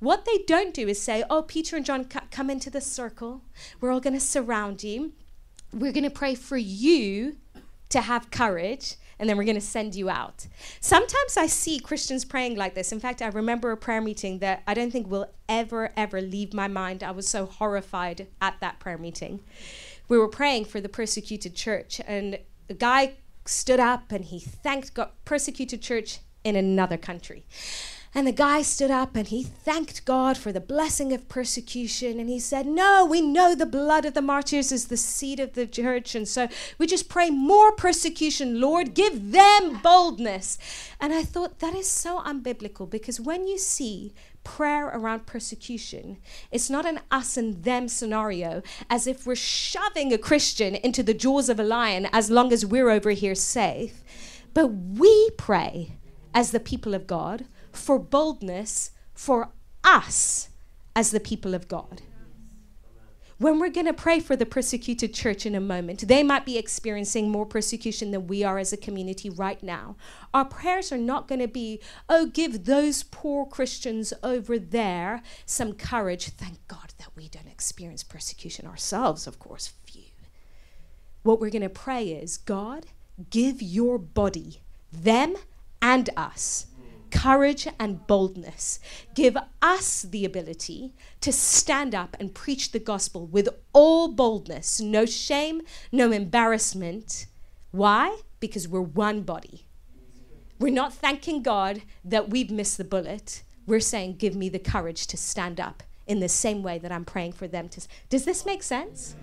What 0.00 0.24
they 0.24 0.38
don't 0.46 0.74
do 0.74 0.88
is 0.88 1.00
say, 1.00 1.22
Oh, 1.30 1.42
Peter 1.42 1.76
and 1.76 1.86
John, 1.86 2.10
c- 2.10 2.18
come 2.30 2.50
into 2.50 2.70
the 2.70 2.80
circle. 2.80 3.42
We're 3.80 3.92
all 3.92 4.00
going 4.00 4.18
to 4.18 4.20
surround 4.20 4.82
you 4.82 5.12
we're 5.72 5.92
going 5.92 6.04
to 6.04 6.10
pray 6.10 6.34
for 6.34 6.56
you 6.56 7.36
to 7.90 8.00
have 8.00 8.30
courage 8.30 8.96
and 9.18 9.28
then 9.28 9.36
we're 9.36 9.44
going 9.44 9.54
to 9.54 9.60
send 9.60 9.94
you 9.94 10.08
out. 10.08 10.46
Sometimes 10.80 11.36
I 11.36 11.46
see 11.46 11.78
Christians 11.78 12.24
praying 12.24 12.56
like 12.56 12.74
this. 12.74 12.90
In 12.90 13.00
fact, 13.00 13.20
I 13.20 13.26
remember 13.28 13.70
a 13.70 13.76
prayer 13.76 14.00
meeting 14.00 14.38
that 14.38 14.62
I 14.66 14.72
don't 14.72 14.90
think 14.90 15.10
will 15.10 15.30
ever, 15.46 15.90
ever 15.94 16.22
leave 16.22 16.54
my 16.54 16.68
mind. 16.68 17.02
I 17.02 17.10
was 17.10 17.28
so 17.28 17.44
horrified 17.44 18.28
at 18.40 18.58
that 18.60 18.78
prayer 18.80 18.96
meeting. 18.96 19.40
We 20.08 20.16
were 20.16 20.28
praying 20.28 20.64
for 20.64 20.80
the 20.80 20.88
persecuted 20.88 21.54
church, 21.54 22.00
and 22.06 22.38
a 22.70 22.74
guy 22.74 23.16
stood 23.44 23.78
up 23.78 24.10
and 24.10 24.24
he 24.24 24.40
thanked 24.40 24.94
God, 24.94 25.10
persecuted 25.24 25.82
church 25.82 26.20
in 26.42 26.56
another 26.56 26.96
country. 26.96 27.44
And 28.12 28.26
the 28.26 28.32
guy 28.32 28.62
stood 28.62 28.90
up 28.90 29.14
and 29.14 29.28
he 29.28 29.44
thanked 29.44 30.04
God 30.04 30.36
for 30.36 30.50
the 30.50 30.60
blessing 30.60 31.12
of 31.12 31.28
persecution. 31.28 32.18
And 32.18 32.28
he 32.28 32.40
said, 32.40 32.66
No, 32.66 33.06
we 33.08 33.20
know 33.20 33.54
the 33.54 33.66
blood 33.66 34.04
of 34.04 34.14
the 34.14 34.22
martyrs 34.22 34.72
is 34.72 34.88
the 34.88 34.96
seed 34.96 35.38
of 35.38 35.52
the 35.52 35.66
church. 35.66 36.16
And 36.16 36.26
so 36.26 36.48
we 36.76 36.88
just 36.88 37.08
pray 37.08 37.30
more 37.30 37.70
persecution, 37.70 38.60
Lord. 38.60 38.94
Give 38.94 39.30
them 39.30 39.80
boldness. 39.80 40.58
And 41.00 41.12
I 41.12 41.22
thought 41.22 41.60
that 41.60 41.74
is 41.74 41.88
so 41.88 42.20
unbiblical 42.20 42.90
because 42.90 43.20
when 43.20 43.46
you 43.46 43.58
see 43.58 44.12
prayer 44.42 44.86
around 44.88 45.26
persecution, 45.26 46.18
it's 46.50 46.68
not 46.68 46.86
an 46.86 46.98
us 47.12 47.36
and 47.36 47.62
them 47.62 47.86
scenario 47.86 48.60
as 48.88 49.06
if 49.06 49.24
we're 49.24 49.36
shoving 49.36 50.12
a 50.12 50.18
Christian 50.18 50.74
into 50.74 51.04
the 51.04 51.14
jaws 51.14 51.48
of 51.48 51.60
a 51.60 51.64
lion 51.64 52.08
as 52.12 52.28
long 52.28 52.52
as 52.52 52.66
we're 52.66 52.90
over 52.90 53.10
here 53.10 53.36
safe. 53.36 54.02
But 54.52 54.66
we 54.66 55.30
pray 55.38 55.92
as 56.34 56.50
the 56.50 56.58
people 56.58 56.92
of 56.92 57.06
God 57.06 57.44
for 57.72 57.98
boldness 57.98 58.90
for 59.14 59.50
us 59.84 60.48
as 60.94 61.10
the 61.10 61.20
people 61.20 61.54
of 61.54 61.68
God. 61.68 62.02
When 63.38 63.58
we're 63.58 63.70
going 63.70 63.86
to 63.86 63.94
pray 63.94 64.20
for 64.20 64.36
the 64.36 64.44
persecuted 64.44 65.14
church 65.14 65.46
in 65.46 65.54
a 65.54 65.60
moment, 65.60 66.06
they 66.08 66.22
might 66.22 66.44
be 66.44 66.58
experiencing 66.58 67.30
more 67.30 67.46
persecution 67.46 68.10
than 68.10 68.26
we 68.26 68.44
are 68.44 68.58
as 68.58 68.70
a 68.70 68.76
community 68.76 69.30
right 69.30 69.62
now. 69.62 69.96
Our 70.34 70.44
prayers 70.44 70.92
are 70.92 70.98
not 70.98 71.26
going 71.26 71.40
to 71.40 71.48
be, 71.48 71.80
oh, 72.06 72.26
give 72.26 72.66
those 72.66 73.02
poor 73.02 73.46
Christians 73.46 74.12
over 74.22 74.58
there 74.58 75.22
some 75.46 75.72
courage. 75.72 76.28
Thank 76.28 76.58
God 76.68 76.92
that 76.98 77.16
we 77.16 77.28
don't 77.28 77.48
experience 77.48 78.02
persecution 78.02 78.66
ourselves, 78.66 79.26
of 79.26 79.38
course. 79.38 79.72
few. 79.86 80.02
What 81.22 81.40
we're 81.40 81.50
going 81.50 81.62
to 81.62 81.70
pray 81.70 82.08
is, 82.08 82.36
God, 82.36 82.86
give 83.30 83.62
your 83.62 83.98
body, 83.98 84.60
them 84.92 85.36
and 85.82 86.10
us, 86.16 86.66
courage 87.10 87.66
and 87.78 88.06
boldness. 88.06 88.80
Give 89.14 89.36
us 89.62 90.02
the 90.02 90.24
ability 90.24 90.94
to 91.20 91.32
stand 91.32 91.94
up 91.94 92.16
and 92.18 92.34
preach 92.34 92.72
the 92.72 92.78
gospel 92.78 93.26
with 93.26 93.48
all 93.72 94.08
boldness, 94.08 94.80
no 94.80 95.06
shame, 95.06 95.62
no 95.92 96.12
embarrassment. 96.12 97.26
Why? 97.70 98.20
Because 98.40 98.68
we're 98.68 98.80
one 98.80 99.22
body. 99.22 99.66
We're 100.58 100.72
not 100.72 100.92
thanking 100.92 101.42
God 101.42 101.82
that 102.04 102.28
we've 102.28 102.50
missed 102.50 102.76
the 102.76 102.84
bullet. 102.84 103.42
We're 103.66 103.80
saying, 103.80 104.16
Give 104.16 104.36
me 104.36 104.48
the 104.48 104.58
courage 104.58 105.06
to 105.08 105.16
stand 105.16 105.58
up 105.58 105.82
in 106.06 106.20
the 106.20 106.28
same 106.28 106.62
way 106.62 106.78
that 106.78 106.92
I'm 106.92 107.04
praying 107.04 107.32
for 107.32 107.48
them 107.48 107.68
to. 107.70 107.80
Does 108.08 108.24
this 108.24 108.44
make 108.44 108.62
sense? 108.62 109.14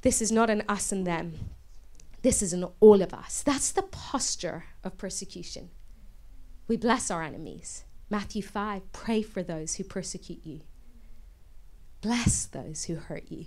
This 0.00 0.20
is 0.20 0.32
not 0.32 0.50
an 0.50 0.64
us 0.68 0.90
and 0.90 1.06
them. 1.06 1.38
This 2.22 2.42
is 2.42 2.52
an 2.52 2.64
all 2.80 3.02
of 3.02 3.12
us. 3.12 3.42
That's 3.42 3.72
the 3.72 3.82
posture 3.82 4.64
of 4.82 4.96
persecution. 4.96 5.70
We 6.68 6.76
bless 6.76 7.10
our 7.10 7.22
enemies. 7.22 7.84
Matthew 8.08 8.42
5 8.42 8.92
pray 8.92 9.22
for 9.22 9.42
those 9.42 9.76
who 9.76 9.84
persecute 9.84 10.44
you, 10.44 10.60
bless 12.00 12.44
those 12.44 12.84
who 12.84 12.96
hurt 12.96 13.24
you. 13.30 13.46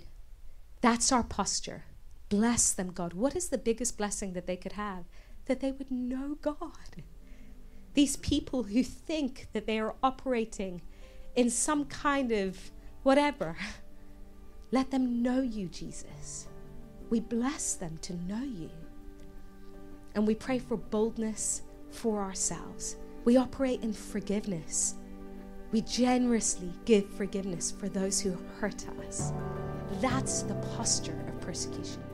That's 0.80 1.12
our 1.12 1.22
posture. 1.22 1.84
Bless 2.28 2.72
them, 2.72 2.90
God. 2.90 3.12
What 3.12 3.36
is 3.36 3.48
the 3.48 3.58
biggest 3.58 3.96
blessing 3.96 4.32
that 4.32 4.46
they 4.46 4.56
could 4.56 4.72
have? 4.72 5.04
That 5.46 5.60
they 5.60 5.70
would 5.70 5.90
know 5.90 6.36
God. 6.40 7.04
These 7.94 8.16
people 8.16 8.64
who 8.64 8.82
think 8.82 9.48
that 9.52 9.66
they 9.66 9.78
are 9.78 9.94
operating 10.02 10.82
in 11.34 11.50
some 11.50 11.84
kind 11.84 12.32
of 12.32 12.70
whatever, 13.04 13.56
let 14.72 14.90
them 14.90 15.22
know 15.22 15.40
you, 15.40 15.68
Jesus. 15.68 16.48
We 17.08 17.20
bless 17.20 17.74
them 17.74 17.98
to 17.98 18.14
know 18.14 18.42
you. 18.42 18.70
And 20.14 20.26
we 20.26 20.34
pray 20.34 20.58
for 20.58 20.76
boldness 20.76 21.62
for 21.90 22.20
ourselves. 22.20 22.96
We 23.26 23.36
operate 23.36 23.82
in 23.82 23.92
forgiveness. 23.92 24.94
We 25.72 25.80
generously 25.80 26.72
give 26.84 27.10
forgiveness 27.10 27.72
for 27.72 27.88
those 27.88 28.20
who 28.20 28.38
hurt 28.60 28.86
us. 29.04 29.32
That's 30.00 30.42
the 30.42 30.54
posture 30.76 31.18
of 31.26 31.40
persecution. 31.40 32.04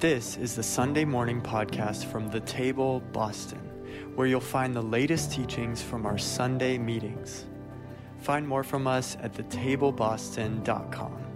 This 0.00 0.36
is 0.36 0.56
the 0.56 0.64
Sunday 0.64 1.04
morning 1.04 1.40
podcast 1.40 2.06
from 2.06 2.28
The 2.28 2.40
Table, 2.40 3.04
Boston, 3.12 3.60
where 4.16 4.26
you'll 4.26 4.40
find 4.40 4.74
the 4.74 4.82
latest 4.82 5.30
teachings 5.30 5.80
from 5.80 6.06
our 6.06 6.18
Sunday 6.18 6.76
meetings. 6.76 7.44
Find 8.18 8.48
more 8.48 8.64
from 8.64 8.88
us 8.88 9.16
at 9.22 9.32
thetableboston.com. 9.34 11.27